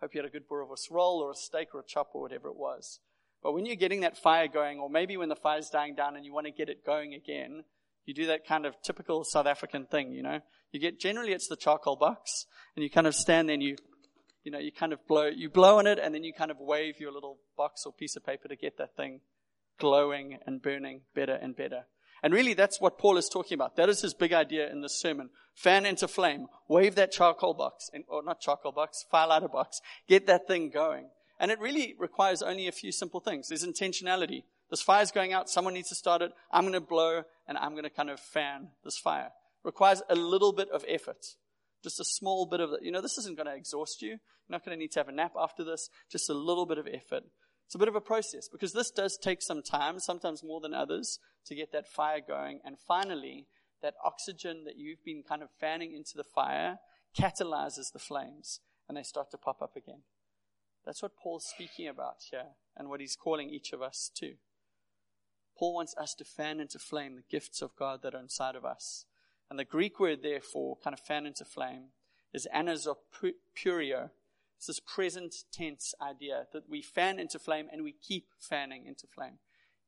Hope 0.00 0.14
you 0.14 0.20
had 0.20 0.28
a 0.28 0.32
good 0.32 0.48
boerewors 0.48 0.90
roll 0.90 1.20
or 1.20 1.30
a 1.30 1.36
steak 1.36 1.68
or 1.72 1.80
a 1.80 1.86
chop 1.86 2.10
or 2.14 2.22
whatever 2.22 2.48
it 2.48 2.56
was. 2.56 2.98
But 3.42 3.52
when 3.52 3.64
you're 3.64 3.76
getting 3.76 4.00
that 4.00 4.18
fire 4.18 4.48
going, 4.48 4.80
or 4.80 4.90
maybe 4.90 5.16
when 5.16 5.28
the 5.28 5.36
fire's 5.36 5.70
dying 5.70 5.94
down 5.94 6.16
and 6.16 6.24
you 6.24 6.32
want 6.32 6.46
to 6.46 6.52
get 6.52 6.68
it 6.68 6.84
going 6.84 7.14
again, 7.14 7.64
you 8.08 8.14
do 8.14 8.26
that 8.28 8.46
kind 8.46 8.64
of 8.64 8.74
typical 8.82 9.22
South 9.22 9.46
African 9.46 9.84
thing, 9.84 10.12
you 10.12 10.22
know. 10.22 10.40
You 10.72 10.80
get 10.80 10.98
generally 10.98 11.32
it's 11.32 11.46
the 11.46 11.56
charcoal 11.56 11.96
box, 11.96 12.46
and 12.74 12.82
you 12.82 12.88
kind 12.88 13.06
of 13.06 13.14
stand 13.14 13.48
there 13.48 13.54
and 13.54 13.62
you, 13.62 13.76
you 14.44 14.50
know, 14.50 14.58
you 14.58 14.72
kind 14.72 14.94
of 14.94 15.06
blow, 15.06 15.26
you 15.26 15.50
blow 15.50 15.78
on 15.78 15.86
it, 15.86 15.98
and 15.98 16.14
then 16.14 16.24
you 16.24 16.32
kind 16.32 16.50
of 16.50 16.56
wave 16.58 16.94
your 16.98 17.12
little 17.12 17.36
box 17.56 17.82
or 17.84 17.92
piece 17.92 18.16
of 18.16 18.24
paper 18.24 18.48
to 18.48 18.56
get 18.56 18.78
that 18.78 18.96
thing 18.96 19.20
glowing 19.78 20.38
and 20.46 20.62
burning 20.62 21.02
better 21.14 21.34
and 21.34 21.54
better. 21.54 21.82
And 22.22 22.32
really, 22.32 22.54
that's 22.54 22.80
what 22.80 22.98
Paul 22.98 23.18
is 23.18 23.28
talking 23.28 23.54
about. 23.54 23.76
That 23.76 23.90
is 23.90 24.00
his 24.00 24.14
big 24.14 24.32
idea 24.32 24.72
in 24.72 24.80
this 24.80 24.98
sermon. 24.98 25.28
Fan 25.54 25.84
into 25.84 26.08
flame. 26.08 26.46
Wave 26.66 26.94
that 26.94 27.12
charcoal 27.12 27.52
box, 27.52 27.90
or 28.08 28.22
not 28.24 28.40
charcoal 28.40 28.72
box, 28.72 29.04
firelighter 29.12 29.52
box. 29.52 29.80
Get 30.08 30.26
that 30.26 30.46
thing 30.48 30.70
going. 30.70 31.10
And 31.38 31.50
it 31.50 31.60
really 31.60 31.94
requires 31.98 32.42
only 32.42 32.66
a 32.66 32.72
few 32.72 32.90
simple 32.90 33.20
things. 33.20 33.48
There's 33.48 33.64
intentionality. 33.64 34.44
This 34.70 34.82
fire's 34.82 35.10
going 35.10 35.32
out. 35.32 35.48
Someone 35.48 35.74
needs 35.74 35.88
to 35.88 35.94
start 35.94 36.22
it. 36.22 36.32
I'm 36.50 36.62
going 36.62 36.74
to 36.74 36.80
blow 36.80 37.22
and 37.46 37.56
I'm 37.56 37.72
going 37.72 37.84
to 37.84 37.90
kind 37.90 38.10
of 38.10 38.20
fan 38.20 38.68
this 38.84 38.98
fire. 38.98 39.26
It 39.26 39.66
requires 39.66 40.02
a 40.10 40.14
little 40.14 40.52
bit 40.52 40.68
of 40.70 40.84
effort. 40.86 41.24
Just 41.82 42.00
a 42.00 42.04
small 42.04 42.46
bit 42.46 42.60
of, 42.60 42.70
you 42.82 42.90
know, 42.90 43.00
this 43.00 43.18
isn't 43.18 43.36
going 43.36 43.46
to 43.46 43.54
exhaust 43.54 44.02
you. 44.02 44.08
You're 44.10 44.18
not 44.50 44.64
going 44.64 44.76
to 44.76 44.80
need 44.80 44.92
to 44.92 45.00
have 45.00 45.08
a 45.08 45.12
nap 45.12 45.32
after 45.38 45.64
this. 45.64 45.88
Just 46.10 46.28
a 46.28 46.34
little 46.34 46.66
bit 46.66 46.78
of 46.78 46.86
effort. 46.86 47.24
It's 47.66 47.74
a 47.74 47.78
bit 47.78 47.88
of 47.88 47.94
a 47.94 48.00
process 48.00 48.48
because 48.48 48.72
this 48.72 48.90
does 48.90 49.18
take 49.18 49.42
some 49.42 49.62
time, 49.62 50.00
sometimes 50.00 50.42
more 50.42 50.60
than 50.60 50.74
others, 50.74 51.18
to 51.46 51.54
get 51.54 51.72
that 51.72 51.86
fire 51.86 52.20
going. 52.26 52.60
And 52.64 52.76
finally, 52.78 53.46
that 53.82 53.94
oxygen 54.04 54.64
that 54.64 54.76
you've 54.76 55.04
been 55.04 55.22
kind 55.22 55.42
of 55.42 55.50
fanning 55.60 55.94
into 55.94 56.12
the 56.16 56.24
fire 56.24 56.78
catalyzes 57.18 57.92
the 57.92 57.98
flames. 57.98 58.60
and 58.88 58.96
they 58.96 59.02
start 59.02 59.30
to 59.30 59.38
pop 59.38 59.60
up 59.60 59.76
again. 59.76 60.00
That's 60.84 61.02
what 61.02 61.16
Paul's 61.16 61.44
speaking 61.44 61.88
about 61.88 62.16
here 62.30 62.54
and 62.76 62.88
what 62.88 63.00
he's 63.00 63.16
calling 63.16 63.50
each 63.50 63.72
of 63.72 63.82
us 63.82 64.10
to. 64.16 64.36
Paul 65.58 65.74
wants 65.74 65.94
us 65.96 66.14
to 66.14 66.24
fan 66.24 66.60
into 66.60 66.78
flame 66.78 67.16
the 67.16 67.22
gifts 67.28 67.62
of 67.62 67.76
God 67.76 68.02
that 68.02 68.14
are 68.14 68.20
inside 68.20 68.54
of 68.54 68.64
us. 68.64 69.04
And 69.50 69.58
the 69.58 69.64
Greek 69.64 69.98
word, 69.98 70.22
therefore, 70.22 70.76
kind 70.82 70.94
of 70.94 71.00
fan 71.00 71.26
into 71.26 71.44
flame, 71.44 71.86
is 72.32 72.46
anazopurio. 72.54 74.10
It's 74.56 74.66
this 74.66 74.80
present 74.80 75.34
tense 75.52 75.94
idea 76.00 76.46
that 76.52 76.68
we 76.68 76.82
fan 76.82 77.18
into 77.18 77.38
flame 77.38 77.68
and 77.72 77.82
we 77.82 77.92
keep 77.92 78.26
fanning 78.38 78.86
into 78.86 79.06
flame. 79.06 79.38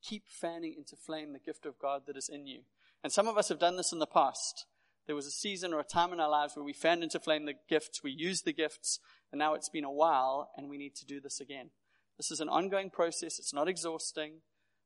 Keep 0.02 0.24
fanning 0.28 0.74
into 0.76 0.96
flame 0.96 1.32
the 1.32 1.38
gift 1.38 1.66
of 1.66 1.78
God 1.78 2.02
that 2.06 2.16
is 2.16 2.28
in 2.28 2.46
you. 2.46 2.60
And 3.04 3.12
some 3.12 3.28
of 3.28 3.36
us 3.36 3.48
have 3.48 3.58
done 3.58 3.76
this 3.76 3.92
in 3.92 3.98
the 3.98 4.06
past. 4.06 4.66
There 5.06 5.16
was 5.16 5.26
a 5.26 5.30
season 5.30 5.72
or 5.72 5.80
a 5.80 5.84
time 5.84 6.12
in 6.12 6.20
our 6.20 6.30
lives 6.30 6.56
where 6.56 6.64
we 6.64 6.72
fanned 6.72 7.02
into 7.02 7.18
flame 7.18 7.44
the 7.44 7.54
gifts, 7.68 8.02
we 8.02 8.12
used 8.12 8.44
the 8.44 8.52
gifts, 8.52 9.00
and 9.32 9.38
now 9.38 9.54
it's 9.54 9.68
been 9.68 9.84
a 9.84 9.90
while 9.90 10.50
and 10.56 10.68
we 10.68 10.78
need 10.78 10.94
to 10.96 11.06
do 11.06 11.20
this 11.20 11.40
again. 11.40 11.70
This 12.16 12.30
is 12.30 12.40
an 12.40 12.48
ongoing 12.48 12.90
process. 12.90 13.38
It's 13.38 13.54
not 13.54 13.68
exhausting. 13.68 14.40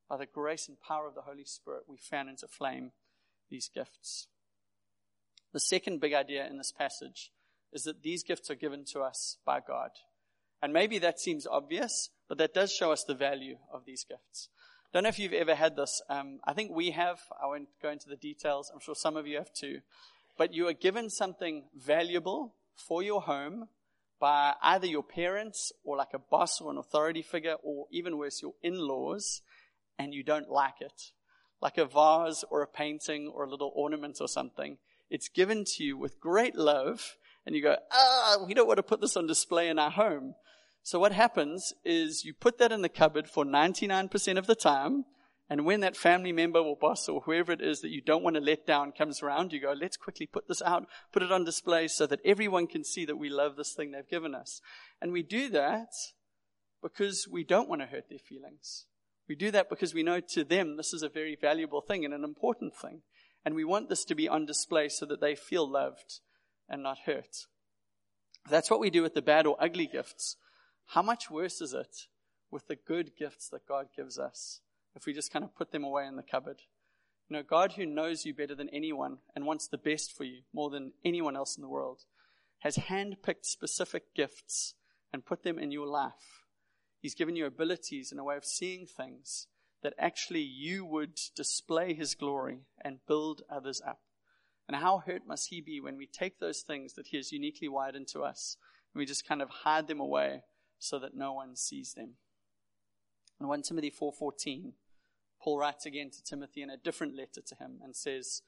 By 0.09 0.19
the 0.19 0.27
grace 0.27 0.69
and 0.69 0.81
power 0.81 1.07
of 1.07 1.15
the 1.15 1.23
Holy 1.23 1.45
Spirit, 1.45 1.85
we 1.89 1.97
fan 1.97 2.29
into 2.29 2.47
flame 2.47 2.93
these 3.51 3.71
gifts. 3.75 4.29
The 5.53 5.61
second 5.61 6.01
big 6.01 6.13
idea 6.13 6.47
in 6.47 6.59
this 6.59 6.73
passage 6.73 7.31
is 7.73 7.85
that 7.85 8.03
these 8.03 8.23
gifts 8.23 8.51
are 8.51 8.55
given 8.55 8.85
to 8.93 9.01
us 9.01 9.39
by 9.45 9.61
God. 9.61 9.91
And 10.63 10.73
maybe 10.73 10.99
that 10.99 11.21
seems 11.21 11.47
obvious, 11.47 12.11
but 12.29 12.39
that 12.39 12.55
does 12.55 12.73
show 12.73 12.93
us 12.93 13.05
the 13.05 13.15
value 13.15 13.57
of 13.73 13.85
these 13.85 14.05
gifts. 14.05 14.49
Don't 14.93 15.03
know 15.03 15.09
if 15.09 15.19
you've 15.19 15.33
ever 15.33 15.55
had 15.55 15.77
this. 15.77 16.01
Um, 16.09 16.39
I 16.45 16.53
think 16.53 16.71
we 16.71 16.93
have. 16.93 17.21
I 17.43 17.47
won't 17.47 17.69
go 17.83 17.91
into 17.91 18.09
the 18.09 18.17
details. 18.17 18.71
I'm 18.73 18.81
sure 18.81 18.95
some 18.95 19.17
of 19.17 19.27
you 19.27 19.39
have 19.39 19.53
too. 19.53 19.81
But 20.39 20.55
you 20.55 20.69
are 20.69 20.73
given 20.73 21.11
something 21.11 21.65
valuable 21.77 22.55
for 22.77 23.03
your 23.03 23.23
home 23.23 23.69
by 24.21 24.55
either 24.63 24.87
your 24.87 25.03
parents 25.03 25.73
or 25.83 25.97
like 25.97 26.15
a 26.15 26.19
boss 26.19 26.61
or 26.61 26.71
an 26.71 26.79
authority 26.79 27.23
figure 27.23 27.57
or 27.63 27.87
even 27.91 28.17
worse, 28.17 28.41
your 28.41 28.55
in-laws, 28.63 29.43
and 29.99 30.15
you 30.15 30.23
don't 30.23 30.51
like 30.51 30.81
it. 30.81 31.13
Like 31.61 31.79
a 31.79 31.85
vase 31.85 32.45
or 32.51 32.63
a 32.63 32.67
painting 32.67 33.31
or 33.35 33.45
a 33.45 33.51
little 33.51 33.73
ornament 33.75 34.19
or 34.21 34.29
something. 34.29 34.79
It's 35.11 35.29
given 35.29 35.65
to 35.77 35.85
you 35.85 35.97
with 35.97 36.21
great 36.21 36.57
love, 36.57 37.17
and 37.47 37.55
you 37.55 37.63
go, 37.63 37.77
ah, 37.93 38.39
we 38.47 38.55
don't 38.55 38.67
want 38.67 38.79
to 38.79 38.83
put 38.83 39.01
this 39.01 39.17
on 39.17 39.27
display 39.27 39.69
in 39.69 39.79
our 39.79 39.91
home. 39.91 40.35
So 40.83 40.99
what 40.99 41.13
happens 41.13 41.73
is 41.85 42.25
you 42.25 42.35
put 42.35 42.59
that 42.59 42.73
in 42.73 42.83
the 42.83 42.89
cupboard 42.89 43.29
for 43.29 43.45
99% 43.45 44.39
of 44.39 44.47
the 44.47 44.55
time, 44.55 45.05
and 45.49 45.67
when 45.67 45.81
that 45.81 45.97
family 45.97 46.33
member 46.33 46.59
or 46.59 46.77
boss 46.77 47.09
or 47.09 47.21
whoever 47.23 47.53
it 47.53 47.61
is 47.61 47.81
that 47.81 47.91
you 47.91 48.01
don't 48.01 48.23
want 48.23 48.37
to 48.37 48.43
let 48.43 48.67
down 48.67 48.93
comes 48.93 49.23
around, 49.23 49.53
you 49.53 49.61
go, 49.61 49.75
let's 49.79 49.97
quickly 49.97 50.27
put 50.27 50.49
this 50.49 50.63
out, 50.63 50.87
put 51.13 51.23
it 51.23 51.31
on 51.31 51.45
display 51.45 51.87
so 51.87 52.07
that 52.07 52.21
everyone 52.25 52.67
can 52.67 52.83
see 52.83 53.05
that 53.05 53.19
we 53.19 53.29
love 53.29 53.57
this 53.57 53.75
thing 53.75 53.91
they've 53.91 54.09
given 54.09 54.35
us. 54.35 54.61
And 55.03 55.13
we 55.13 55.23
do 55.23 55.51
that 55.51 55.89
because 56.83 57.29
we 57.31 57.45
don't 57.45 57.69
want 57.69 57.83
to 57.83 57.87
hurt 57.87 58.09
their 58.09 58.19
feelings. 58.19 58.87
We 59.29 59.35
do 59.35 59.51
that 59.53 59.71
because 59.71 59.95
we 59.95 60.03
know 60.03 60.21
to 60.21 60.45
them 60.45 60.77
this 60.77 60.93
is 60.93 61.03
a 61.03 61.09
very 61.09 61.37
valuable 61.41 61.81
thing 61.81 62.05
and 62.05 62.13
an 62.13 62.25
important 62.25 62.75
thing. 62.77 63.03
And 63.45 63.55
we 63.55 63.65
want 63.65 63.89
this 63.89 64.05
to 64.07 64.15
be 64.15 64.29
on 64.29 64.47
display 64.47 64.89
so 64.89 65.07
that 65.07 65.21
they 65.21 65.35
feel 65.35 65.71
loved 65.71 66.21
and 66.69 66.83
not 66.83 66.99
hurt. 67.07 67.47
that's 68.51 68.71
what 68.71 68.81
we 68.81 68.91
do 68.91 69.03
with 69.03 69.15
the 69.15 69.23
bad 69.23 69.47
or 69.47 69.57
ugly 69.59 69.87
gifts. 69.87 70.37
How 70.89 71.03
much 71.03 71.31
worse 71.31 71.61
is 71.61 71.73
it 71.73 72.07
with 72.51 72.69
the 72.69 72.77
good 72.77 73.13
gifts 73.19 73.49
that 73.49 73.67
God 73.67 73.89
gives 73.97 74.19
us 74.19 74.61
if 74.95 75.07
we 75.07 75.15
just 75.15 75.33
kind 75.33 75.45
of 75.45 75.55
put 75.55 75.73
them 75.73 75.85
away 75.85 76.07
in 76.07 76.17
the 76.17 76.23
cupboard? 76.23 76.63
You 77.29 77.37
know, 77.37 77.43
God 77.43 77.73
who 77.73 77.87
knows 77.87 78.27
you 78.27 78.35
better 78.35 78.55
than 78.55 78.69
anyone 78.69 79.19
and 79.35 79.47
wants 79.47 79.67
the 79.67 79.79
best 79.79 80.15
for 80.15 80.25
you 80.25 80.43
more 80.53 80.69
than 80.69 80.93
anyone 81.05 81.37
else 81.37 81.57
in 81.57 81.63
the 81.63 81.69
world 81.69 82.03
has 82.61 82.77
handpicked 82.77 83.45
specific 83.45 84.15
gifts 84.15 84.75
and 85.13 85.25
put 85.25 85.43
them 85.43 85.59
in 85.59 85.71
your 85.71 85.87
life. 85.87 86.44
He's 87.05 87.15
given 87.15 87.37
you 87.37 87.45
abilities 87.45 88.11
and 88.11 88.19
a 88.19 88.25
way 88.25 88.35
of 88.35 88.47
seeing 88.47 88.87
things 88.87 89.47
that 89.83 89.93
actually 89.99 90.41
you 90.41 90.87
would 90.87 91.21
display 91.37 91.93
his 91.93 92.15
glory 92.15 92.61
and 92.81 93.05
build 93.07 93.43
others 93.51 93.83
up. 93.87 94.01
And 94.67 94.79
how 94.79 95.03
hurt 95.05 95.27
must 95.27 95.51
he 95.51 95.61
be 95.61 95.83
when 95.83 95.99
we 95.99 96.07
take 96.07 96.39
those 96.39 96.63
things 96.63 96.95
that 96.95 97.09
he 97.09 97.19
has 97.19 97.31
uniquely 97.31 97.69
wired 97.69 97.95
into 97.95 98.23
us 98.23 98.57
and 98.95 98.99
we 98.99 99.05
just 99.05 99.29
kind 99.29 99.43
of 99.43 99.51
hide 99.51 99.87
them 99.87 100.01
away 100.01 100.45
so 100.79 100.99
that 100.99 101.15
no 101.15 101.35
one 101.35 101.57
sees 101.57 101.93
them. 101.93 102.15
In 103.39 103.49
1 103.49 103.61
Timothy 103.61 103.91
4:14, 103.91 104.73
Paul 105.43 105.59
writes 105.59 105.85
again 105.85 106.09
to 106.09 106.25
Timothy 106.25 106.63
in 106.63 106.71
a 106.71 106.79
different 106.79 107.15
letter 107.15 107.43
to 107.43 107.55
him 107.57 107.81
and 107.83 107.95
says, 107.95 108.41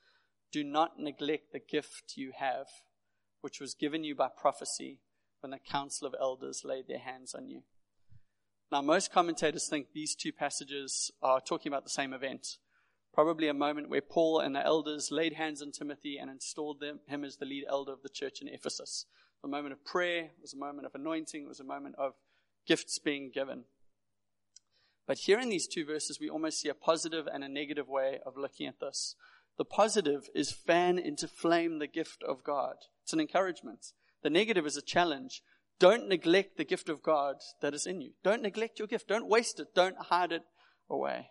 "Do 0.50 0.64
not 0.64 0.98
neglect 0.98 1.52
the 1.52 1.60
gift 1.60 2.16
you 2.16 2.32
have, 2.32 2.68
which 3.42 3.60
was 3.60 3.74
given 3.74 4.02
you 4.02 4.14
by 4.14 4.30
prophecy 4.30 5.02
when 5.40 5.50
the 5.50 5.58
council 5.58 6.06
of 6.06 6.16
elders 6.18 6.64
laid 6.64 6.86
their 6.86 7.00
hands 7.00 7.34
on 7.34 7.50
you." 7.50 7.62
Now, 8.72 8.82
most 8.82 9.12
commentators 9.12 9.68
think 9.68 9.88
these 9.92 10.14
two 10.14 10.32
passages 10.32 11.12
are 11.22 11.40
talking 11.40 11.70
about 11.70 11.84
the 11.84 11.90
same 11.90 12.12
event. 12.12 12.58
Probably 13.14 13.48
a 13.48 13.54
moment 13.54 13.88
where 13.88 14.00
Paul 14.00 14.40
and 14.40 14.54
the 14.54 14.64
elders 14.64 15.10
laid 15.12 15.34
hands 15.34 15.62
on 15.62 15.70
Timothy 15.72 16.18
and 16.18 16.28
installed 16.28 16.80
them, 16.80 17.00
him 17.06 17.24
as 17.24 17.36
the 17.36 17.46
lead 17.46 17.64
elder 17.68 17.92
of 17.92 18.02
the 18.02 18.08
church 18.08 18.42
in 18.42 18.48
Ephesus. 18.48 19.06
A 19.44 19.48
moment 19.48 19.72
of 19.72 19.84
prayer, 19.84 20.30
was 20.40 20.52
a 20.52 20.58
moment 20.58 20.86
of 20.86 20.94
anointing, 20.94 21.44
it 21.44 21.48
was 21.48 21.60
a 21.60 21.64
moment 21.64 21.94
of 21.96 22.14
gifts 22.66 22.98
being 22.98 23.30
given. 23.32 23.64
But 25.06 25.18
here 25.18 25.38
in 25.38 25.48
these 25.48 25.68
two 25.68 25.86
verses, 25.86 26.18
we 26.20 26.28
almost 26.28 26.60
see 26.60 26.68
a 26.68 26.74
positive 26.74 27.28
and 27.32 27.44
a 27.44 27.48
negative 27.48 27.88
way 27.88 28.18
of 28.26 28.36
looking 28.36 28.66
at 28.66 28.80
this. 28.80 29.14
The 29.56 29.64
positive 29.64 30.28
is 30.34 30.50
fan 30.50 30.98
into 30.98 31.28
flame 31.28 31.78
the 31.78 31.86
gift 31.86 32.22
of 32.22 32.42
God. 32.42 32.76
It's 33.04 33.12
an 33.12 33.20
encouragement. 33.20 33.92
The 34.22 34.30
negative 34.30 34.66
is 34.66 34.76
a 34.76 34.82
challenge. 34.82 35.42
Don't 35.78 36.08
neglect 36.08 36.56
the 36.56 36.64
gift 36.64 36.88
of 36.88 37.02
God 37.02 37.36
that 37.60 37.74
is 37.74 37.86
in 37.86 38.00
you. 38.00 38.12
Don't 38.24 38.42
neglect 38.42 38.78
your 38.78 38.88
gift. 38.88 39.08
Don't 39.08 39.28
waste 39.28 39.60
it. 39.60 39.74
Don't 39.74 39.96
hide 39.98 40.32
it 40.32 40.42
away. 40.88 41.28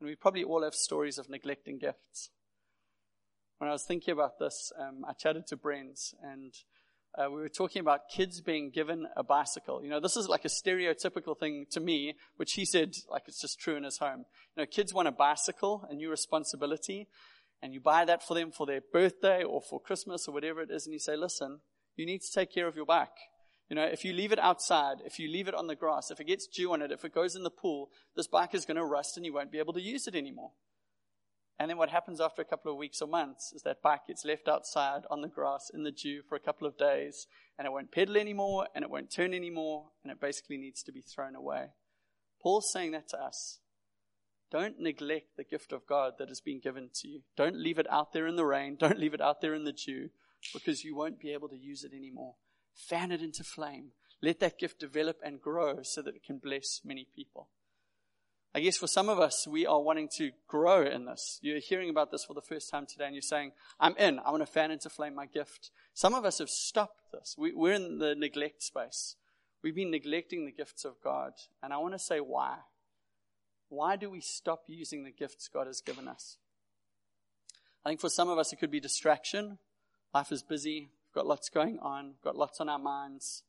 And 0.00 0.08
we 0.08 0.16
probably 0.16 0.44
all 0.44 0.62
have 0.62 0.74
stories 0.74 1.18
of 1.18 1.28
neglecting 1.28 1.78
gifts. 1.78 2.30
When 3.58 3.68
I 3.68 3.72
was 3.72 3.84
thinking 3.84 4.12
about 4.12 4.38
this, 4.38 4.72
um, 4.78 5.04
I 5.06 5.12
chatted 5.12 5.46
to 5.48 5.56
Brent 5.56 5.98
and 6.22 6.52
uh, 7.16 7.30
we 7.30 7.36
were 7.36 7.48
talking 7.48 7.80
about 7.80 8.08
kids 8.08 8.40
being 8.40 8.70
given 8.70 9.06
a 9.16 9.22
bicycle. 9.22 9.82
You 9.84 9.90
know, 9.90 10.00
this 10.00 10.16
is 10.16 10.28
like 10.28 10.44
a 10.44 10.48
stereotypical 10.48 11.38
thing 11.38 11.66
to 11.70 11.80
me, 11.80 12.14
which 12.36 12.54
he 12.54 12.64
said, 12.64 12.94
like 13.08 13.22
it's 13.28 13.40
just 13.40 13.60
true 13.60 13.76
in 13.76 13.84
his 13.84 13.98
home. 13.98 14.24
You 14.56 14.62
know, 14.62 14.66
kids 14.66 14.92
want 14.92 15.06
a 15.06 15.12
bicycle, 15.12 15.86
a 15.88 15.94
new 15.94 16.10
responsibility, 16.10 17.08
and 17.62 17.72
you 17.72 17.80
buy 17.80 18.04
that 18.04 18.26
for 18.26 18.34
them 18.34 18.50
for 18.50 18.66
their 18.66 18.80
birthday 18.92 19.44
or 19.44 19.62
for 19.62 19.80
Christmas 19.80 20.26
or 20.26 20.34
whatever 20.34 20.60
it 20.60 20.70
is, 20.70 20.86
and 20.86 20.92
you 20.92 20.98
say, 20.98 21.16
listen, 21.16 21.60
you 21.94 22.04
need 22.04 22.22
to 22.22 22.32
take 22.32 22.52
care 22.52 22.66
of 22.66 22.74
your 22.74 22.86
bike. 22.86 23.08
You 23.68 23.76
know, 23.76 23.84
if 23.84 24.04
you 24.04 24.12
leave 24.12 24.32
it 24.32 24.38
outside, 24.38 24.98
if 25.04 25.18
you 25.18 25.30
leave 25.30 25.48
it 25.48 25.54
on 25.54 25.66
the 25.66 25.74
grass, 25.74 26.10
if 26.10 26.20
it 26.20 26.26
gets 26.26 26.46
dew 26.46 26.72
on 26.72 26.82
it, 26.82 26.92
if 26.92 27.04
it 27.04 27.14
goes 27.14 27.34
in 27.34 27.44
the 27.44 27.50
pool, 27.50 27.90
this 28.14 28.26
bike 28.26 28.54
is 28.54 28.66
going 28.66 28.76
to 28.76 28.84
rust 28.84 29.16
and 29.16 29.24
you 29.24 29.32
won't 29.32 29.52
be 29.52 29.58
able 29.58 29.72
to 29.72 29.80
use 29.80 30.06
it 30.06 30.14
anymore. 30.14 30.52
And 31.58 31.70
then 31.70 31.78
what 31.78 31.90
happens 31.90 32.20
after 32.20 32.42
a 32.42 32.46
couple 32.46 32.70
of 32.72 32.78
weeks 32.78 33.00
or 33.00 33.08
months 33.08 33.52
is 33.54 33.62
that 33.62 33.82
bike 33.82 34.08
gets 34.08 34.24
left 34.24 34.48
outside 34.48 35.02
on 35.08 35.22
the 35.22 35.28
grass 35.28 35.70
in 35.72 35.84
the 35.84 35.92
dew 35.92 36.22
for 36.28 36.34
a 36.34 36.40
couple 36.40 36.66
of 36.66 36.76
days 36.76 37.26
and 37.58 37.66
it 37.66 37.70
won't 37.70 37.92
pedal 37.92 38.16
anymore 38.16 38.66
and 38.74 38.84
it 38.84 38.90
won't 38.90 39.12
turn 39.12 39.32
anymore 39.32 39.90
and 40.02 40.10
it 40.10 40.20
basically 40.20 40.56
needs 40.56 40.82
to 40.82 40.92
be 40.92 41.00
thrown 41.00 41.36
away. 41.36 41.68
Paul's 42.42 42.70
saying 42.72 42.90
that 42.90 43.08
to 43.10 43.22
us. 43.22 43.60
Don't 44.50 44.80
neglect 44.80 45.36
the 45.36 45.44
gift 45.44 45.72
of 45.72 45.86
God 45.86 46.14
that 46.18 46.28
has 46.28 46.40
been 46.40 46.60
given 46.60 46.90
to 46.94 47.08
you. 47.08 47.20
Don't 47.36 47.56
leave 47.56 47.78
it 47.78 47.90
out 47.90 48.12
there 48.12 48.26
in 48.26 48.36
the 48.36 48.44
rain. 48.44 48.76
Don't 48.78 48.98
leave 48.98 49.14
it 49.14 49.20
out 49.20 49.40
there 49.40 49.54
in 49.54 49.64
the 49.64 49.72
dew 49.72 50.10
because 50.52 50.84
you 50.84 50.94
won't 50.94 51.20
be 51.20 51.32
able 51.32 51.48
to 51.48 51.56
use 51.56 51.84
it 51.84 51.92
anymore. 51.94 52.34
Fan 52.74 53.12
it 53.12 53.22
into 53.22 53.44
flame. 53.44 53.92
Let 54.22 54.40
that 54.40 54.58
gift 54.58 54.80
develop 54.80 55.18
and 55.24 55.40
grow 55.40 55.82
so 55.82 56.02
that 56.02 56.14
it 56.14 56.24
can 56.24 56.38
bless 56.38 56.80
many 56.84 57.06
people. 57.14 57.48
I 58.54 58.60
guess 58.60 58.76
for 58.76 58.86
some 58.86 59.08
of 59.08 59.18
us, 59.18 59.48
we 59.48 59.66
are 59.66 59.80
wanting 59.80 60.08
to 60.16 60.30
grow 60.46 60.86
in 60.86 61.06
this. 61.06 61.40
You're 61.42 61.58
hearing 61.58 61.90
about 61.90 62.12
this 62.12 62.24
for 62.24 62.34
the 62.34 62.40
first 62.40 62.70
time 62.70 62.86
today 62.86 63.06
and 63.06 63.14
you're 63.14 63.20
saying, 63.20 63.50
I'm 63.80 63.96
in. 63.96 64.20
I 64.20 64.30
want 64.30 64.46
to 64.46 64.50
fan 64.50 64.70
into 64.70 64.88
flame 64.88 65.14
my 65.14 65.26
gift. 65.26 65.70
Some 65.92 66.14
of 66.14 66.24
us 66.24 66.38
have 66.38 66.48
stopped 66.48 67.10
this. 67.12 67.34
We, 67.36 67.52
we're 67.52 67.72
in 67.72 67.98
the 67.98 68.14
neglect 68.14 68.62
space. 68.62 69.16
We've 69.62 69.74
been 69.74 69.90
neglecting 69.90 70.46
the 70.46 70.52
gifts 70.52 70.84
of 70.84 71.00
God. 71.02 71.32
And 71.62 71.72
I 71.72 71.78
want 71.78 71.94
to 71.94 71.98
say 71.98 72.18
why. 72.18 72.58
Why 73.70 73.96
do 73.96 74.08
we 74.08 74.20
stop 74.20 74.62
using 74.68 75.02
the 75.02 75.10
gifts 75.10 75.48
God 75.48 75.66
has 75.66 75.80
given 75.80 76.06
us? 76.06 76.36
I 77.84 77.90
think 77.90 78.00
for 78.00 78.08
some 78.08 78.30
of 78.30 78.38
us, 78.38 78.52
it 78.52 78.56
could 78.56 78.70
be 78.70 78.80
distraction. 78.80 79.58
Life 80.14 80.30
is 80.30 80.44
busy. 80.44 80.90
We've 81.14 81.22
got 81.22 81.28
lots 81.28 81.48
going 81.48 81.78
on. 81.80 82.06
We've 82.08 82.22
got 82.22 82.36
lots 82.36 82.60
on 82.60 82.68
our 82.68 82.78
minds. 82.78 83.44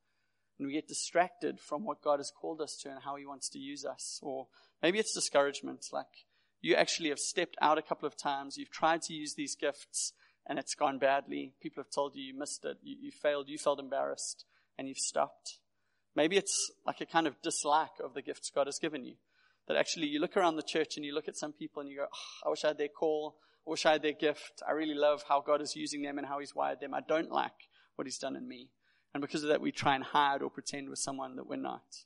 And 0.57 0.67
we 0.67 0.73
get 0.73 0.87
distracted 0.87 1.59
from 1.59 1.83
what 1.83 2.01
God 2.01 2.19
has 2.19 2.31
called 2.31 2.61
us 2.61 2.77
to 2.83 2.89
and 2.89 2.99
how 3.03 3.15
He 3.15 3.25
wants 3.25 3.49
to 3.49 3.59
use 3.59 3.83
us. 3.83 4.19
Or 4.21 4.47
Maybe 4.85 4.99
it's 4.99 5.13
discouragement, 5.13 5.87
like 5.91 6.27
you 6.61 6.75
actually 6.75 7.09
have 7.09 7.17
stepped 7.17 7.57
out 7.59 7.79
a 7.79 7.81
couple 7.81 8.07
of 8.07 8.15
times, 8.15 8.55
you've 8.55 8.69
tried 8.69 9.01
to 9.03 9.13
use 9.13 9.33
these 9.33 9.55
gifts, 9.55 10.13
and 10.45 10.59
it's 10.59 10.75
gone 10.75 10.99
badly. 10.99 11.53
People 11.59 11.81
have 11.81 11.91
told 11.91 12.15
you 12.15 12.21
you 12.21 12.37
missed 12.37 12.65
it, 12.65 12.77
you, 12.83 12.95
you 13.01 13.11
failed, 13.11 13.49
you 13.49 13.57
felt 13.57 13.79
embarrassed, 13.79 14.45
and 14.77 14.87
you've 14.87 14.99
stopped. 14.99 15.57
Maybe 16.15 16.37
it's 16.37 16.71
like 16.85 17.01
a 17.01 17.05
kind 17.07 17.25
of 17.25 17.41
dislike 17.41 17.99
of 18.03 18.13
the 18.13 18.21
gifts 18.21 18.51
God 18.53 18.67
has 18.67 18.77
given 18.77 19.03
you. 19.03 19.15
That 19.67 19.75
actually 19.77 20.05
you 20.05 20.19
look 20.19 20.37
around 20.37 20.55
the 20.55 20.61
church 20.61 20.97
and 20.97 21.03
you 21.03 21.15
look 21.15 21.27
at 21.27 21.35
some 21.35 21.51
people 21.51 21.81
and 21.81 21.89
you 21.89 21.97
go, 21.97 22.05
oh, 22.05 22.47
I 22.47 22.49
wish 22.51 22.63
I 22.63 22.67
had 22.67 22.77
their 22.77 22.87
call. 22.87 23.37
I 23.85 23.93
had 23.93 24.03
their 24.03 24.13
gift. 24.13 24.61
I 24.67 24.71
really 24.71 24.93
love 24.93 25.23
how 25.27 25.41
God 25.41 25.61
is 25.61 25.75
using 25.75 26.03
them 26.03 26.17
and 26.17 26.27
how 26.27 26.39
He's 26.39 26.55
wired 26.55 26.79
them. 26.79 26.93
I 26.93 27.01
don't 27.01 27.31
like 27.31 27.69
what 27.95 28.05
He's 28.05 28.19
done 28.19 28.35
in 28.35 28.47
me. 28.47 28.69
And 29.13 29.21
because 29.21 29.43
of 29.43 29.49
that, 29.49 29.61
we 29.61 29.71
try 29.71 29.95
and 29.95 30.03
hide 30.03 30.41
or 30.41 30.49
pretend 30.49 30.89
we're 30.89 30.95
someone 30.95 31.35
that 31.37 31.47
we're 31.47 31.55
not. 31.55 32.03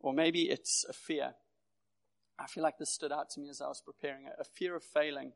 Or 0.00 0.12
maybe 0.12 0.50
it's 0.50 0.84
a 0.88 0.92
fear. 0.92 1.34
I 2.38 2.46
feel 2.46 2.62
like 2.62 2.78
this 2.78 2.92
stood 2.92 3.12
out 3.12 3.30
to 3.30 3.40
me 3.40 3.48
as 3.48 3.60
I 3.60 3.68
was 3.68 3.82
preparing 3.84 4.26
it 4.26 4.32
a 4.38 4.44
fear 4.44 4.74
of 4.74 4.82
failing. 4.82 5.32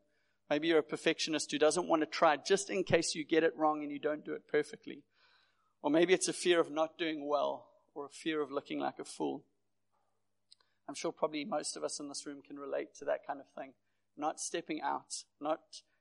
Maybe 0.49 0.67
you're 0.67 0.79
a 0.79 0.83
perfectionist 0.83 1.51
who 1.51 1.59
doesn't 1.59 1.87
want 1.87 2.01
to 2.01 2.07
try 2.07 2.37
just 2.37 2.69
in 2.69 2.83
case 2.83 3.15
you 3.15 3.23
get 3.23 3.43
it 3.43 3.55
wrong 3.55 3.83
and 3.83 3.91
you 3.91 3.99
don't 3.99 4.25
do 4.25 4.33
it 4.33 4.47
perfectly. 4.51 5.03
Or 5.81 5.89
maybe 5.89 6.13
it's 6.13 6.27
a 6.27 6.33
fear 6.33 6.59
of 6.59 6.71
not 6.71 6.97
doing 6.97 7.27
well 7.27 7.67
or 7.93 8.05
a 8.05 8.09
fear 8.09 8.41
of 8.41 8.51
looking 8.51 8.79
like 8.79 8.99
a 8.99 9.05
fool. 9.05 9.43
I'm 10.87 10.95
sure 10.95 11.11
probably 11.11 11.45
most 11.45 11.77
of 11.77 11.83
us 11.83 11.99
in 11.99 12.09
this 12.09 12.25
room 12.25 12.41
can 12.45 12.57
relate 12.57 12.95
to 12.95 13.05
that 13.05 13.25
kind 13.27 13.39
of 13.39 13.45
thing. 13.55 13.73
Not 14.19 14.39
stepping 14.39 14.81
out, 14.81 15.23
not, 15.39 15.59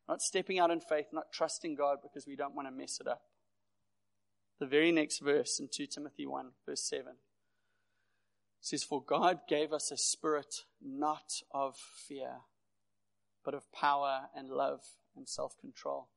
not 0.08 0.20
stepping 0.20 0.58
out 0.58 0.70
in 0.70 0.80
faith, 0.80 1.06
not 1.12 1.32
trusting 1.32 1.76
God 1.76 1.98
because 2.02 2.26
we 2.26 2.36
don't 2.36 2.54
want 2.54 2.66
to 2.66 2.72
mess 2.72 2.98
it 3.00 3.06
up. 3.06 3.22
The 4.58 4.66
very 4.66 4.90
next 4.90 5.20
verse 5.20 5.60
in 5.60 5.68
2 5.72 5.86
Timothy 5.86 6.26
1, 6.26 6.50
verse 6.66 6.82
7 6.88 7.12
says, 8.60 8.82
For 8.82 9.00
God 9.00 9.40
gave 9.48 9.72
us 9.72 9.92
a 9.92 9.96
spirit 9.96 10.64
not 10.82 11.32
of 11.52 11.76
fear, 11.76 12.38
but 13.44 13.54
of 13.54 13.70
power 13.72 14.22
and 14.36 14.48
love 14.48 14.80
and 15.16 15.28
self 15.28 15.56
control. 15.60 16.08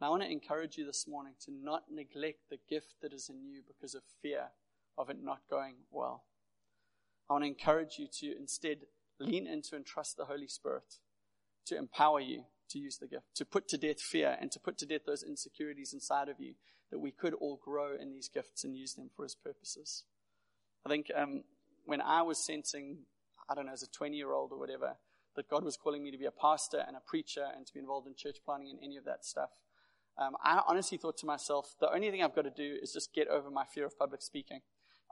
I 0.00 0.10
want 0.10 0.22
to 0.22 0.30
encourage 0.30 0.76
you 0.76 0.84
this 0.84 1.06
morning 1.08 1.32
to 1.46 1.50
not 1.50 1.84
neglect 1.90 2.50
the 2.50 2.58
gift 2.68 2.96
that 3.00 3.14
is 3.14 3.30
in 3.30 3.42
you 3.42 3.62
because 3.66 3.94
of 3.94 4.02
fear 4.20 4.48
of 4.98 5.08
it 5.08 5.16
not 5.22 5.38
going 5.48 5.76
well. 5.90 6.24
I 7.30 7.32
want 7.32 7.44
to 7.44 7.48
encourage 7.48 7.98
you 7.98 8.06
to 8.20 8.36
instead 8.38 8.80
lean 9.18 9.46
into 9.46 9.76
and 9.76 9.86
trust 9.86 10.18
the 10.18 10.26
Holy 10.26 10.46
Spirit 10.46 10.98
to 11.66 11.76
empower 11.76 12.20
you 12.20 12.44
to 12.70 12.78
use 12.78 12.98
the 12.98 13.06
gift, 13.06 13.24
to 13.36 13.44
put 13.44 13.68
to 13.68 13.78
death 13.78 14.00
fear 14.00 14.36
and 14.40 14.50
to 14.52 14.58
put 14.58 14.78
to 14.78 14.86
death 14.86 15.02
those 15.06 15.22
insecurities 15.22 15.92
inside 15.92 16.28
of 16.28 16.40
you, 16.40 16.54
that 16.90 16.98
we 16.98 17.10
could 17.10 17.34
all 17.34 17.60
grow 17.62 17.94
in 17.94 18.12
these 18.12 18.28
gifts 18.28 18.64
and 18.64 18.76
use 18.76 18.94
them 18.94 19.10
for 19.14 19.22
His 19.22 19.34
purposes. 19.34 20.04
I 20.84 20.88
think 20.88 21.10
um, 21.14 21.44
when 21.84 22.00
I 22.00 22.22
was 22.22 22.44
sensing, 22.44 22.98
I 23.48 23.54
don't 23.54 23.66
know, 23.66 23.72
as 23.72 23.82
a 23.82 23.90
20 23.90 24.16
year 24.16 24.32
old 24.32 24.52
or 24.52 24.58
whatever, 24.58 24.96
that 25.36 25.48
God 25.48 25.64
was 25.64 25.76
calling 25.76 26.02
me 26.02 26.10
to 26.10 26.18
be 26.18 26.26
a 26.26 26.30
pastor 26.30 26.84
and 26.86 26.96
a 26.96 27.00
preacher 27.00 27.46
and 27.56 27.66
to 27.66 27.72
be 27.72 27.80
involved 27.80 28.06
in 28.06 28.14
church 28.14 28.38
planning 28.44 28.70
and 28.70 28.78
any 28.82 28.96
of 28.96 29.04
that 29.04 29.24
stuff, 29.24 29.50
um, 30.16 30.36
I 30.42 30.62
honestly 30.68 30.96
thought 30.96 31.16
to 31.18 31.26
myself, 31.26 31.74
the 31.80 31.92
only 31.92 32.10
thing 32.10 32.22
I've 32.22 32.34
got 32.34 32.42
to 32.42 32.50
do 32.50 32.76
is 32.80 32.92
just 32.92 33.12
get 33.12 33.28
over 33.28 33.50
my 33.50 33.64
fear 33.64 33.84
of 33.84 33.98
public 33.98 34.22
speaking. 34.22 34.60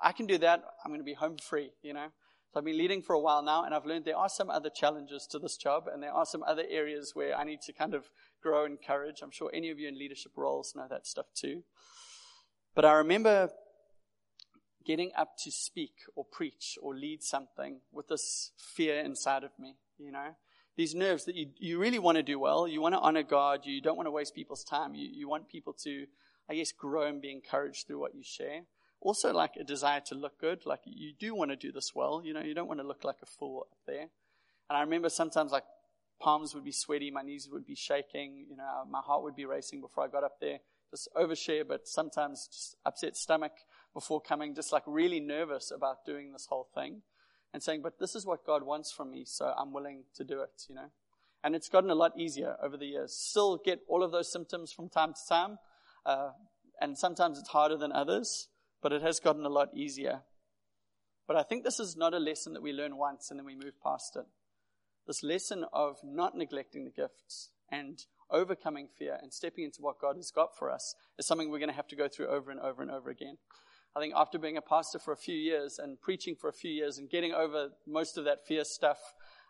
I 0.01 0.13
can 0.13 0.27
do 0.27 0.39
that. 0.39 0.63
I'm 0.85 0.91
going 0.91 1.01
to 1.01 1.05
be 1.05 1.15
home 1.15 1.39
free, 1.39 1.73
you 1.83 1.93
know. 1.93 2.07
So 2.53 2.61
I've 2.61 2.67
been 2.67 2.77
leading 2.77 3.01
for 3.01 3.15
a 3.15 3.19
while 3.19 3.43
now, 3.43 3.65
and 3.65 3.75
I've 3.75 3.87
learned 3.87 4.05
there 4.05 4.17
are 4.17 4.29
some 4.29 4.51
other 4.51 4.69
challenges 4.69 5.27
to 5.29 5.39
this 5.39 5.57
job, 5.57 5.89
and 5.91 6.03
there 6.03 6.13
are 6.13 6.27
some 6.27 6.43
other 6.43 6.65
areas 6.69 7.13
where 7.15 7.35
I 7.35 7.45
need 7.45 7.63
to 7.63 7.73
kind 7.73 7.95
of 7.95 8.11
grow 8.43 8.67
in 8.67 8.77
courage. 8.77 9.21
I'm 9.23 9.31
sure 9.31 9.51
any 9.55 9.71
of 9.71 9.79
you 9.79 9.89
in 9.89 9.99
leadership 9.99 10.33
roles 10.37 10.75
know 10.77 10.87
that 10.91 11.07
stuff 11.07 11.27
too. 11.35 11.63
But 12.75 12.85
I 12.85 12.93
remember 12.93 13.51
getting 14.85 15.13
up 15.17 15.39
to 15.45 15.51
speak 15.51 15.95
or 16.15 16.27
preach 16.27 16.77
or 16.83 16.95
lead 16.95 17.23
something 17.23 17.81
with 17.91 18.09
this 18.09 18.51
fear 18.59 19.01
inside 19.01 19.45
of 19.45 19.53
me, 19.59 19.77
you 19.99 20.13
know. 20.13 20.37
These 20.77 20.95
nerves 20.95 21.25
that 21.25 21.37
you, 21.37 21.51
you 21.59 21.79
really 21.79 21.99
want 21.99 22.17
to 22.17 22.23
do 22.23 22.39
well. 22.39 22.69
You 22.69 22.83
want 22.83 22.95
to 22.95 23.01
honor 23.01 23.23
God. 23.23 23.61
You 23.65 23.81
don't 23.81 23.97
want 23.97 24.09
to 24.09 24.11
waste 24.11 24.35
people's 24.35 24.65
time. 24.65 24.95
You, 24.95 25.09
you 25.11 25.27
want 25.27 25.49
people 25.49 25.73
to, 25.85 26.07
I 26.51 26.55
guess, 26.55 26.73
grow 26.73 27.07
and 27.07 27.23
be 27.23 27.31
encouraged 27.31 27.87
through 27.87 28.01
what 28.01 28.15
you 28.15 28.23
share 28.23 28.63
also 29.03 29.33
like 29.33 29.57
a 29.57 29.65
desire 29.65 30.01
to 30.07 30.15
look 30.15 30.41
good. 30.41 30.65
Like 30.65 30.81
you 30.85 31.13
do 31.19 31.35
want 31.35 31.51
to 31.51 31.57
do 31.57 31.73
this 31.73 31.93
well. 31.95 32.23
You 32.25 32.33
know, 32.33 32.41
you 32.41 32.55
don't 32.55 32.69
want 32.69 32.81
to 32.81 32.87
look 32.87 33.05
like 33.05 33.17
a 33.23 33.27
fool 33.27 33.67
up 33.71 33.77
there. 33.87 34.09
And 34.71 34.79
I 34.79 34.81
remember 34.81 35.09
sometimes 35.09 35.53
like 35.53 35.65
palms 36.21 36.55
would 36.55 36.65
be 36.65 36.73
sweaty, 36.73 37.11
my 37.11 37.23
knees 37.23 37.49
would 37.51 37.67
be 37.67 37.75
shaking, 37.75 38.47
you 38.49 38.57
know, 38.57 38.85
my 38.89 39.01
heart 39.01 39.25
would 39.25 39.37
be 39.37 39.45
racing 39.45 39.81
before 39.81 40.05
I 40.05 40.09
got 40.09 40.25
up 40.25 40.37
there. 40.41 40.61
Just 40.91 41.09
overshare, 41.17 41.67
but 41.67 41.89
sometimes 41.89 42.47
just 42.47 42.77
upset 42.87 43.17
stomach 43.17 43.53
before 43.93 44.21
coming, 44.21 44.55
just 44.55 44.73
like 44.73 44.85
really 44.87 45.21
nervous 45.21 45.73
about 45.75 46.05
doing 46.07 46.33
this 46.33 46.47
whole 46.47 46.69
thing 46.75 47.03
and 47.53 47.63
saying, 47.63 47.83
but 47.83 47.99
this 47.99 48.15
is 48.15 48.25
what 48.25 48.47
God 48.47 48.63
wants 48.63 48.93
from 48.93 49.11
me, 49.11 49.25
so 49.27 49.53
I'm 49.59 49.73
willing 49.73 50.05
to 50.15 50.25
do 50.25 50.41
it, 50.43 50.63
you 50.69 50.75
know. 50.75 50.91
And 51.45 51.57
it's 51.57 51.69
gotten 51.69 51.91
a 51.91 51.95
lot 51.95 52.13
easier 52.17 52.57
over 52.63 52.77
the 52.77 52.87
years. 52.87 53.15
Still 53.15 53.61
get 53.63 53.81
all 53.89 54.03
of 54.03 54.13
those 54.13 54.31
symptoms 54.31 54.73
from 54.73 54.89
time 54.89 55.13
to 55.13 55.21
time, 55.29 55.59
uh, 56.07 56.31
and 56.81 56.97
sometimes 56.97 57.39
it's 57.39 57.49
harder 57.49 57.77
than 57.77 57.91
others 57.93 58.49
but 58.83 58.93
it 58.93 59.03
has 59.03 59.21
gotten 59.21 59.47
a 59.47 59.51
lot 59.51 59.69
easier. 59.75 60.23
But 61.27 61.37
I 61.37 61.45
think 61.45 61.65
this 61.65 61.81
is 61.81 61.97
not 61.97 62.15
a 62.15 62.19
lesson 62.19 62.53
that 62.53 62.63
we 62.63 62.73
learn 62.73 62.97
once 62.97 63.31
and 63.31 63.39
then 63.39 63.47
we 63.47 63.55
move 63.55 63.81
past 63.83 64.17
it. 64.17 64.27
This 65.07 65.23
lesson 65.23 65.65
of 65.73 65.99
not 66.05 66.37
neglecting 66.37 66.85
the 66.85 66.91
gifts 66.91 67.51
and 67.71 68.05
overcoming 68.31 68.89
fear 68.99 69.19
and 69.21 69.33
stepping 69.33 69.65
into 69.65 69.83
what 69.83 70.01
God 70.01 70.17
has 70.17 70.31
got 70.31 70.57
for 70.57 70.71
us 70.71 70.95
is 71.19 71.27
something 71.27 71.51
we're 71.51 71.59
going 71.59 71.69
to 71.71 71.77
have 71.77 71.89
to 71.89 71.97
go 71.97 72.09
through 72.09 72.29
over 72.29 72.51
and 72.51 72.61
over 72.61 72.83
and 72.83 72.91
over 72.91 73.11
again. 73.11 73.39
I 73.95 74.01
think 74.01 74.15
after 74.17 74.39
being 74.39 74.57
a 74.57 74.63
pastor 74.63 74.99
for 74.99 75.13
a 75.13 75.17
few 75.17 75.35
years 75.35 75.79
and 75.79 76.01
preaching 76.01 76.35
for 76.35 76.49
a 76.49 76.53
few 76.53 76.71
years 76.71 76.99
and 76.99 77.11
getting 77.11 77.33
over 77.33 77.71
most 77.87 78.17
of 78.17 78.25
that 78.25 78.47
fear 78.47 78.65
stuff, 78.65 78.99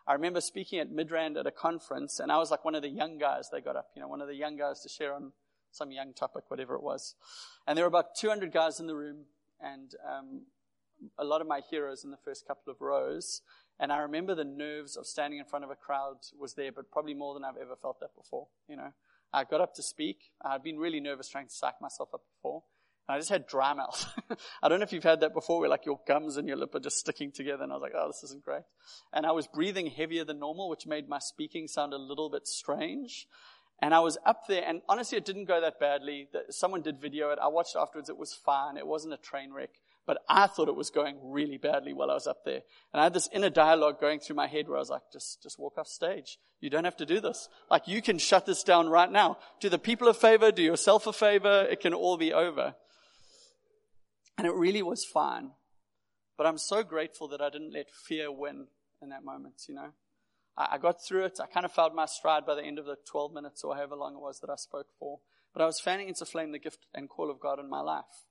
I 0.05 0.13
remember 0.13 0.41
speaking 0.41 0.79
at 0.79 0.91
Midrand 0.91 1.39
at 1.39 1.47
a 1.47 1.51
conference 1.51 2.19
and 2.19 2.31
I 2.31 2.37
was 2.37 2.51
like 2.51 2.65
one 2.65 2.75
of 2.75 2.81
the 2.81 2.89
young 2.89 3.17
guys 3.17 3.49
they 3.51 3.61
got 3.61 3.77
up, 3.77 3.87
you 3.95 4.01
know, 4.01 4.07
one 4.09 4.21
of 4.21 4.27
the 4.27 4.35
young 4.35 4.57
guys 4.57 4.81
to 4.81 4.89
share 4.89 5.13
on 5.13 5.31
some 5.73 5.91
young 5.91 6.13
topic, 6.13 6.45
whatever 6.47 6.75
it 6.75 6.83
was. 6.83 7.15
And 7.67 7.77
there 7.77 7.85
were 7.85 7.89
about 7.89 8.15
200 8.15 8.51
guys 8.51 8.79
in 8.79 8.87
the 8.87 8.95
room, 8.95 9.25
and 9.61 9.93
um, 10.07 10.41
a 11.17 11.23
lot 11.23 11.41
of 11.41 11.47
my 11.47 11.61
heroes 11.69 12.03
in 12.03 12.11
the 12.11 12.17
first 12.17 12.47
couple 12.47 12.71
of 12.71 12.81
rows. 12.81 13.41
And 13.79 13.91
I 13.91 13.97
remember 13.99 14.35
the 14.35 14.43
nerves 14.43 14.95
of 14.95 15.07
standing 15.07 15.39
in 15.39 15.45
front 15.45 15.65
of 15.65 15.71
a 15.71 15.75
crowd 15.75 16.17
was 16.39 16.53
there, 16.53 16.71
but 16.71 16.91
probably 16.91 17.13
more 17.13 17.33
than 17.33 17.43
I've 17.43 17.57
ever 17.57 17.75
felt 17.75 17.99
that 18.01 18.15
before. 18.15 18.47
You 18.67 18.77
know, 18.77 18.93
I 19.33 19.43
got 19.43 19.61
up 19.61 19.73
to 19.75 19.83
speak. 19.83 20.31
I'd 20.41 20.63
been 20.63 20.77
really 20.77 20.99
nervous 20.99 21.27
trying 21.27 21.47
to 21.47 21.53
psych 21.53 21.81
myself 21.81 22.09
up 22.13 22.21
before. 22.37 22.63
And 23.07 23.15
I 23.15 23.19
just 23.19 23.29
had 23.29 23.47
dry 23.47 23.73
mouth. 23.73 24.07
I 24.63 24.69
don't 24.69 24.79
know 24.79 24.83
if 24.83 24.93
you've 24.93 25.03
had 25.03 25.21
that 25.21 25.33
before 25.33 25.59
where 25.59 25.69
like 25.69 25.85
your 25.85 25.99
gums 26.07 26.37
and 26.37 26.47
your 26.47 26.55
lip 26.55 26.75
are 26.75 26.79
just 26.79 26.99
sticking 26.99 27.31
together. 27.31 27.63
And 27.63 27.71
I 27.71 27.75
was 27.75 27.81
like, 27.81 27.93
oh, 27.95 28.07
this 28.07 28.23
isn't 28.23 28.45
great. 28.45 28.61
And 29.11 29.25
I 29.25 29.31
was 29.31 29.47
breathing 29.47 29.87
heavier 29.87 30.23
than 30.23 30.39
normal, 30.39 30.69
which 30.69 30.87
made 30.87 31.09
my 31.09 31.19
speaking 31.19 31.67
sound 31.67 31.93
a 31.93 31.97
little 31.97 32.29
bit 32.29 32.47
strange. 32.47 33.27
And 33.81 33.93
I 33.93 33.99
was 33.99 34.17
up 34.25 34.47
there, 34.47 34.63
and 34.65 34.81
honestly, 34.87 35.17
it 35.17 35.25
didn't 35.25 35.45
go 35.45 35.59
that 35.59 35.79
badly. 35.79 36.29
Someone 36.49 36.81
did 36.81 37.01
video 37.01 37.31
it. 37.31 37.39
I 37.41 37.47
watched 37.47 37.75
afterwards. 37.75 38.09
It 38.09 38.17
was 38.17 38.33
fine. 38.33 38.77
It 38.77 38.87
wasn't 38.87 39.13
a 39.13 39.17
train 39.17 39.51
wreck. 39.51 39.71
But 40.05 40.19
I 40.27 40.47
thought 40.47 40.67
it 40.67 40.75
was 40.75 40.89
going 40.89 41.17
really 41.21 41.57
badly 41.57 41.93
while 41.93 42.11
I 42.11 42.13
was 42.13 42.27
up 42.27 42.43
there. 42.43 42.61
And 42.93 42.99
I 42.99 43.03
had 43.03 43.13
this 43.13 43.29
inner 43.31 43.49
dialogue 43.49 44.01
going 44.01 44.19
through 44.19 44.35
my 44.35 44.47
head 44.47 44.67
where 44.67 44.77
I 44.77 44.79
was 44.79 44.89
like, 44.89 45.01
just, 45.11 45.41
just 45.41 45.57
walk 45.59 45.77
off 45.77 45.87
stage. 45.87 46.39
You 46.59 46.69
don't 46.69 46.83
have 46.83 46.97
to 46.97 47.05
do 47.05 47.19
this. 47.19 47.47
Like, 47.69 47.87
you 47.87 48.01
can 48.01 48.17
shut 48.17 48.45
this 48.45 48.63
down 48.63 48.89
right 48.89 49.11
now. 49.11 49.37
Do 49.59 49.69
the 49.69 49.79
people 49.79 50.07
a 50.07 50.13
favor. 50.13 50.51
Do 50.51 50.61
yourself 50.61 51.07
a 51.07 51.13
favor. 51.13 51.67
It 51.69 51.79
can 51.79 51.93
all 51.93 52.17
be 52.17 52.33
over. 52.33 52.75
And 54.37 54.47
it 54.47 54.53
really 54.53 54.81
was 54.81 55.05
fine. 55.05 55.51
But 56.37 56.47
I'm 56.47 56.57
so 56.57 56.83
grateful 56.83 57.27
that 57.29 57.41
I 57.41 57.49
didn't 57.49 57.73
let 57.73 57.89
fear 57.89 58.31
win 58.31 58.67
in 59.01 59.09
that 59.09 59.23
moment, 59.23 59.63
you 59.67 59.75
know? 59.75 59.89
I, 60.57 60.77
got 60.77 61.03
through 61.03 61.25
it. 61.25 61.39
I 61.41 61.47
kind 61.47 61.65
of 61.65 61.71
felt 61.71 61.95
my 61.95 62.05
stride 62.05 62.45
by 62.45 62.55
the 62.55 62.63
end 62.63 62.77
of 62.79 62.85
the 62.85 62.97
12 63.09 63.33
minutes 63.33 63.63
or 63.63 63.75
however 63.75 63.95
long 63.95 64.13
it 64.13 64.21
was 64.21 64.39
that 64.39 64.49
I 64.49 64.55
spoke 64.55 64.87
for. 64.99 65.19
But 65.53 65.61
I 65.61 65.65
was 65.65 65.79
fanning 65.79 66.07
into 66.07 66.25
flame 66.25 66.51
the 66.51 66.59
gift 66.59 66.85
and 66.93 67.09
call 67.09 67.29
of 67.29 67.39
God 67.39 67.59
in 67.59 67.69
my 67.69 67.81
life. 67.81 68.25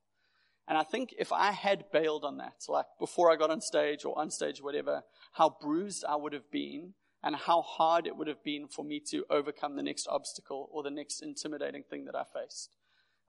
And 0.69 0.79
I 0.79 0.85
think 0.85 1.15
if 1.19 1.33
I 1.33 1.51
had 1.51 1.91
bailed 1.93 2.25
on 2.25 2.37
that, 2.39 2.65
like 2.69 2.87
before 2.99 3.33
I 3.33 3.37
got 3.37 3.51
on 3.51 3.61
stage 3.61 4.05
or 4.05 4.17
on 4.19 4.31
stage, 4.31 4.63
whatever, 4.63 5.03
how 5.33 5.57
bruised 5.61 6.05
I 6.05 6.17
would 6.17 6.33
have 6.33 6.51
been 6.51 6.95
and 7.23 7.37
how 7.37 7.63
hard 7.63 8.07
it 8.07 8.17
would 8.17 8.29
have 8.29 8.43
been 8.43 8.69
for 8.69 8.85
me 8.85 9.01
to 9.11 9.25
overcome 9.29 9.77
the 9.77 9.83
next 9.83 10.07
obstacle 10.09 10.69
or 10.73 10.83
the 10.83 10.91
next 10.91 11.21
intimidating 11.23 11.83
thing 11.83 12.05
that 12.05 12.15
I 12.15 12.25
faced. 12.25 12.77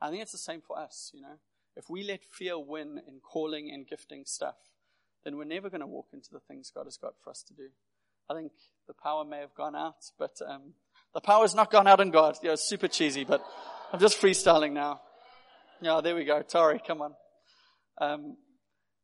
I 0.01 0.09
think 0.09 0.21
it's 0.21 0.31
the 0.31 0.37
same 0.37 0.61
for 0.61 0.77
us, 0.77 1.11
you 1.13 1.21
know. 1.21 1.39
If 1.75 1.89
we 1.89 2.03
let 2.03 2.25
fear 2.25 2.59
win 2.59 3.01
in 3.07 3.19
calling 3.19 3.71
and 3.71 3.87
gifting 3.87 4.25
stuff, 4.25 4.57
then 5.23 5.37
we're 5.37 5.43
never 5.45 5.69
going 5.69 5.81
to 5.81 5.87
walk 5.87 6.07
into 6.13 6.29
the 6.31 6.39
things 6.39 6.71
God 6.73 6.85
has 6.85 6.97
got 6.97 7.13
for 7.23 7.29
us 7.29 7.43
to 7.43 7.53
do. 7.53 7.69
I 8.29 8.35
think 8.35 8.51
the 8.87 8.93
power 8.93 9.25
may 9.25 9.39
have 9.39 9.53
gone 9.55 9.75
out, 9.75 10.11
but 10.17 10.31
um, 10.47 10.73
the 11.13 11.21
power's 11.21 11.55
not 11.55 11.71
gone 11.71 11.87
out 11.87 11.99
in 11.99 12.11
God. 12.11 12.37
Yeah, 12.41 12.53
it's 12.53 12.67
super 12.67 12.87
cheesy, 12.87 13.23
but 13.23 13.43
I'm 13.91 13.99
just 13.99 14.19
freestyling 14.19 14.73
now. 14.73 15.01
Yeah, 15.81 16.01
there 16.01 16.15
we 16.15 16.25
go. 16.25 16.41
Tari, 16.41 16.81
come 16.85 17.01
on. 17.01 17.13
Um, 17.99 18.37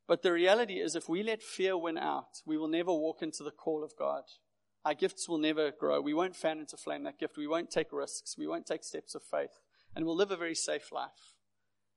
but 0.08 0.24
the 0.24 0.32
reality 0.32 0.76
is, 0.76 0.96
if 0.96 1.08
we 1.08 1.22
let 1.22 1.44
fear 1.44 1.78
win 1.78 1.98
out, 1.98 2.42
we 2.46 2.58
will 2.58 2.68
never 2.68 2.92
walk 2.94 3.22
into 3.22 3.44
the 3.44 3.52
call 3.52 3.84
of 3.84 3.92
God. 3.98 4.24
Our 4.86 4.94
gifts 4.94 5.28
will 5.28 5.38
never 5.38 5.72
grow. 5.72 6.02
We 6.02 6.14
won't 6.14 6.36
fan 6.36 6.60
into 6.60 6.78
flame 6.78 7.04
that 7.04 7.20
gift. 7.20 7.38
We 7.38 7.48
won't 7.48 7.70
take 7.70 7.92
risks. 7.92 8.36
We 8.38 8.48
won't 8.48 8.66
take 8.66 8.84
steps 8.84 9.14
of 9.14 9.22
faith. 9.24 9.60
And 9.96 10.06
we'll 10.06 10.16
live 10.16 10.32
a 10.32 10.38
very 10.38 10.56
safe 10.56 10.92
life. 10.92 11.34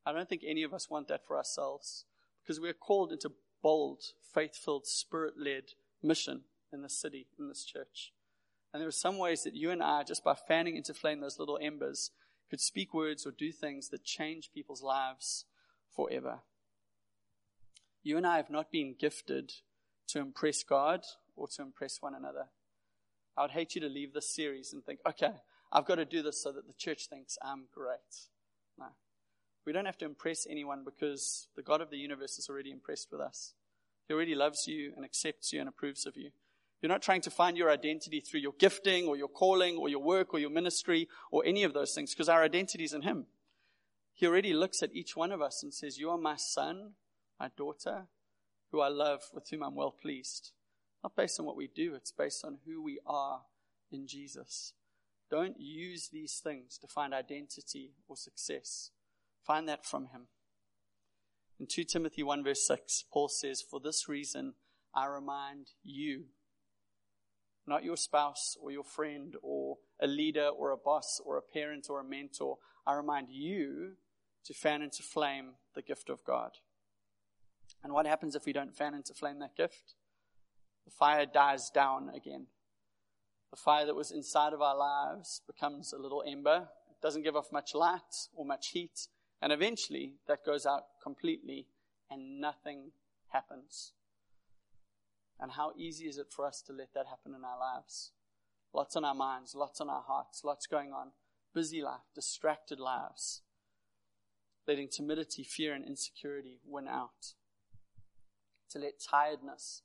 I 0.05 0.13
don't 0.13 0.29
think 0.29 0.43
any 0.47 0.63
of 0.63 0.75
us 0.75 0.91
want 0.91 1.09
that 1.09 1.25
for 1.27 1.37
ourselves 1.37 2.05
because 2.43 2.61
we're 2.61 2.73
called 2.73 3.13
into 3.13 3.31
bold, 3.63 4.03
faith 4.35 4.57
filled, 4.57 4.87
spirit 4.87 5.35
led 5.39 5.63
mission 6.03 6.43
in 6.73 6.83
this 6.83 6.99
city, 6.99 7.27
in 7.39 7.49
this 7.49 7.65
church. 7.65 8.13
And 8.73 8.81
there 8.81 8.89
are 8.89 8.93
some 8.93 9.19
ways 9.19 9.45
that 9.45 9.55
you 9.55 9.71
and 9.71 9.83
I, 9.83 10.03
just 10.03 10.25
by 10.25 10.35
fanning 10.35 10.77
into 10.77 10.95
flame 10.95 11.21
those 11.21 11.39
little 11.39 11.59
embers, 11.61 12.11
could 12.49 12.61
speak 12.61 12.95
words 12.95 13.27
or 13.27 13.31
do 13.31 13.53
things 13.53 13.89
that 13.91 14.05
change 14.05 14.51
people's 14.53 14.83
lives 14.83 15.45
forever. 15.95 16.41
You 18.03 18.17
and 18.17 18.27
I 18.27 18.37
have 18.37 18.51
not 18.51 18.73
been 18.73 18.95
gifted 18.99 19.53
to 20.09 20.19
impress 20.19 20.63
God 20.63 21.03
or 21.37 21.49
to 21.49 21.63
impress 21.63 22.01
one 22.01 22.15
another. 22.15 22.47
I 23.37 23.43
would 23.43 23.53
hate 23.53 23.75
you 23.75 23.81
to 23.83 23.89
leave 23.89 24.13
this 24.13 24.35
series 24.35 24.73
and 24.73 24.85
think, 24.85 25.01
okay, 25.09 25.33
I've 25.71 25.87
got 25.87 25.95
to 25.95 26.05
do 26.05 26.23
this 26.23 26.43
so 26.43 26.53
that 26.53 26.67
the 26.67 26.75
church 26.75 27.07
thinks 27.09 27.39
I'm 27.43 27.65
great. 27.73 28.29
No. 28.79 28.87
We 29.65 29.73
don't 29.73 29.87
have 29.87 29.99
to 29.99 30.05
impress 30.05 30.47
anyone 30.49 30.83
because 30.85 31.49
the 31.57 31.63
God 31.63 31.81
of 31.81 31.91
the 31.91 31.97
universe 31.97 32.39
is 32.39 32.49
already 32.49 32.71
impressed 32.71 33.09
with 33.11 33.21
us. 33.21 33.55
He 34.09 34.15
already 34.15 34.35
loves 34.35 34.67
you 34.67 34.93
and 34.97 35.05
accepts 35.05 35.53
you 35.53 35.61
and 35.61 35.69
approves 35.69 36.05
of 36.05 36.17
you. 36.17 36.31
You're 36.83 36.91
not 36.91 37.01
trying 37.01 37.21
to 37.23 37.31
find 37.31 37.57
your 37.57 37.71
identity 37.71 38.21
through 38.21 38.41
your 38.41 38.55
gifting 38.59 39.07
or 39.07 39.17
your 39.17 39.29
calling 39.29 39.77
or 39.77 39.89
your 39.89 40.03
work 40.03 40.35
or 40.35 40.41
your 40.41 40.51
ministry 40.51 41.09
or 41.31 41.45
any 41.47 41.63
of 41.63 41.73
those 41.73 41.95
things 41.95 42.13
because 42.13 42.29
our 42.29 42.43
identity 42.43 42.83
is 42.83 42.93
in 42.93 43.03
Him. 43.03 43.27
He 44.15 44.27
already 44.27 44.53
looks 44.53 44.83
at 44.83 44.95
each 44.95 45.17
one 45.17 45.31
of 45.31 45.41
us 45.41 45.63
and 45.63 45.73
says, 45.73 45.99
You 45.99 46.11
are 46.11 46.19
my 46.19 46.35
son, 46.37 46.95
my 47.39 47.51
daughter, 47.57 48.09
who 48.73 48.81
I 48.81 48.89
love, 48.89 49.23
with 49.33 49.49
whom 49.49 49.63
I'm 49.63 49.77
well 49.77 49.93
pleased. 49.93 50.51
Not 51.05 51.15
based 51.15 51.39
on 51.39 51.47
what 51.47 51.57
we 51.57 51.69
do, 51.69 51.95
it's 51.95 52.13
based 52.13 52.45
on 52.45 52.59
who 52.67 52.83
we 52.83 52.99
are 53.07 53.43
in 53.93 54.09
Jesus. 54.09 54.73
Don't 55.31 55.61
use 55.61 56.09
these 56.13 56.41
things 56.43 56.79
to 56.79 56.89
find 56.89 57.15
identity 57.15 57.93
or 58.09 58.17
success. 58.17 58.91
Find 59.47 59.69
that 59.69 59.87
from 59.87 60.07
Him. 60.07 60.27
In 61.61 61.67
2 61.69 61.85
Timothy 61.85 62.25
1 62.25 62.43
verse 62.43 62.67
6, 62.67 63.05
Paul 63.13 63.29
says, 63.29 63.63
For 63.63 63.79
this 63.79 64.09
reason 64.09 64.55
I 64.95 65.07
remind 65.07 65.69
you, 65.85 66.25
not 67.67 67.85
your 67.85 67.97
spouse 67.97 68.57
or 68.61 68.71
your 68.71 68.85
friend 68.85 69.37
or 69.43 69.79
a 70.01 70.07
leader 70.07 70.49
or 70.49 70.71
a 70.71 70.77
boss 70.77 71.21
or 71.25 71.37
a 71.37 71.43
parent 71.43 71.87
or 71.89 72.01
a 72.01 72.05
mentor, 72.05 72.59
I 72.87 72.95
remind 72.95 73.29
you 73.31 73.93
to 74.45 74.55
fan 74.55 74.83
into 74.83 75.03
flame 75.03 75.53
the 75.75 75.83
gift 75.83 76.11
of 76.11 76.25
God. 76.25 76.53
And 77.85 77.93
what 77.93 78.07
happens 78.07 78.35
if 78.35 78.47
we 78.47 78.53
don't 78.53 78.75
fan 78.75 78.95
into 78.95 79.15
flame 79.15 79.39
that 79.41 79.57
gift? 79.57 79.95
The 80.85 80.91
fire 80.91 81.27
dies 81.27 81.71
down 81.71 82.11
again. 82.15 82.47
The 83.51 83.57
fire 83.57 83.87
that 83.87 83.95
was 83.95 84.11
inside 84.11 84.53
of 84.53 84.63
our 84.63 84.77
lives 84.77 85.43
becomes 85.47 85.93
a 85.93 85.99
little 85.99 86.25
ember. 86.27 86.69
It 86.91 87.03
doesn't 87.03 87.23
give 87.23 87.37
off 87.37 87.53
much 87.53 87.75
light 87.75 88.29
or 88.35 88.45
much 88.45 88.69
heat. 88.69 89.09
And 89.41 89.53
eventually 89.53 90.15
that 90.27 90.45
goes 90.45 90.67
out 90.67 90.85
completely 91.03 91.67
and 92.11 92.41
nothing 92.41 92.93
happens. 93.29 93.93
And 95.43 95.51
how 95.53 95.73
easy 95.77 96.05
is 96.05 96.19
it 96.19 96.29
for 96.31 96.47
us 96.47 96.63
to 96.69 96.73
let 96.73 96.95
that 96.95 97.09
happen 97.09 97.35
in 97.35 97.45
our 97.45 97.59
lives? 97.59 98.13
Lots 98.73 98.95
on 98.95 99.05
our 99.05 99.15
minds, 99.15 99.57
lots 99.57 99.81
on 99.81 99.91
our 99.91 100.03
hearts, 100.07 100.43
lots 100.45 100.69
going 100.69 100.93
on. 100.93 101.09
Busy 101.53 101.83
life, 101.83 102.07
distracted 102.15 102.79
lives. 102.79 103.43
Letting 104.69 104.89
timidity, 104.89 105.43
fear, 105.43 105.75
and 105.75 105.85
insecurity 105.85 106.61
win 106.65 106.87
out. 106.87 107.35
To 108.71 108.79
let 108.79 109.01
tiredness 109.01 109.83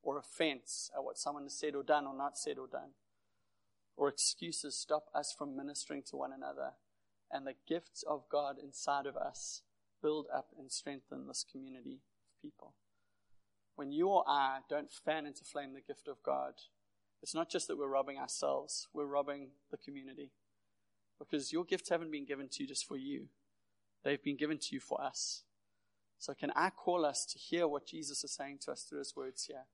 or 0.00 0.16
offense 0.16 0.92
at 0.96 1.02
what 1.02 1.18
someone 1.18 1.42
has 1.42 1.58
said 1.58 1.74
or 1.74 1.82
done 1.82 2.06
or 2.06 2.16
not 2.16 2.38
said 2.38 2.56
or 2.56 2.68
done, 2.68 2.92
or 3.96 4.08
excuses 4.08 4.78
stop 4.78 5.06
us 5.12 5.34
from 5.36 5.56
ministering 5.56 6.04
to 6.08 6.16
one 6.16 6.32
another 6.32 6.74
and 7.32 7.46
the 7.46 7.54
gifts 7.68 8.04
of 8.08 8.28
God 8.30 8.56
inside 8.62 9.06
of 9.06 9.16
us 9.16 9.62
build 10.00 10.26
up 10.34 10.50
and 10.56 10.70
strengthen 10.70 11.26
this 11.26 11.44
community 11.50 12.00
of 12.00 12.42
people. 12.42 12.74
When 13.80 13.92
you 13.92 14.08
or 14.08 14.24
I 14.28 14.58
don't 14.68 14.92
fan 14.92 15.24
into 15.24 15.42
flame 15.42 15.72
the 15.72 15.80
gift 15.80 16.06
of 16.06 16.22
God, 16.22 16.52
it's 17.22 17.34
not 17.34 17.48
just 17.48 17.66
that 17.66 17.78
we're 17.78 17.88
robbing 17.88 18.18
ourselves, 18.18 18.86
we're 18.92 19.06
robbing 19.06 19.52
the 19.70 19.78
community. 19.78 20.32
Because 21.18 21.50
your 21.50 21.64
gifts 21.64 21.88
haven't 21.88 22.12
been 22.12 22.26
given 22.26 22.50
to 22.50 22.62
you 22.62 22.68
just 22.68 22.86
for 22.86 22.98
you, 22.98 23.28
they've 24.04 24.22
been 24.22 24.36
given 24.36 24.58
to 24.58 24.68
you 24.72 24.80
for 24.80 25.02
us. 25.02 25.44
So, 26.18 26.34
can 26.34 26.52
I 26.54 26.68
call 26.68 27.06
us 27.06 27.24
to 27.32 27.38
hear 27.38 27.66
what 27.66 27.86
Jesus 27.86 28.22
is 28.22 28.34
saying 28.34 28.58
to 28.66 28.72
us 28.72 28.82
through 28.82 28.98
his 28.98 29.16
words 29.16 29.46
here 29.46 29.64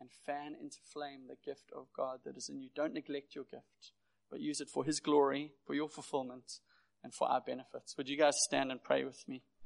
and 0.00 0.10
fan 0.12 0.54
into 0.54 0.78
flame 0.92 1.22
the 1.26 1.34
gift 1.44 1.72
of 1.74 1.88
God 1.92 2.20
that 2.24 2.36
is 2.36 2.48
in 2.48 2.60
you? 2.60 2.68
Don't 2.72 2.94
neglect 2.94 3.34
your 3.34 3.46
gift, 3.50 3.90
but 4.30 4.38
use 4.38 4.60
it 4.60 4.70
for 4.70 4.84
his 4.84 5.00
glory, 5.00 5.54
for 5.66 5.74
your 5.74 5.88
fulfillment, 5.88 6.60
and 7.02 7.12
for 7.12 7.28
our 7.28 7.40
benefits. 7.40 7.96
Would 7.96 8.08
you 8.08 8.16
guys 8.16 8.36
stand 8.44 8.70
and 8.70 8.80
pray 8.80 9.02
with 9.02 9.26
me? 9.26 9.42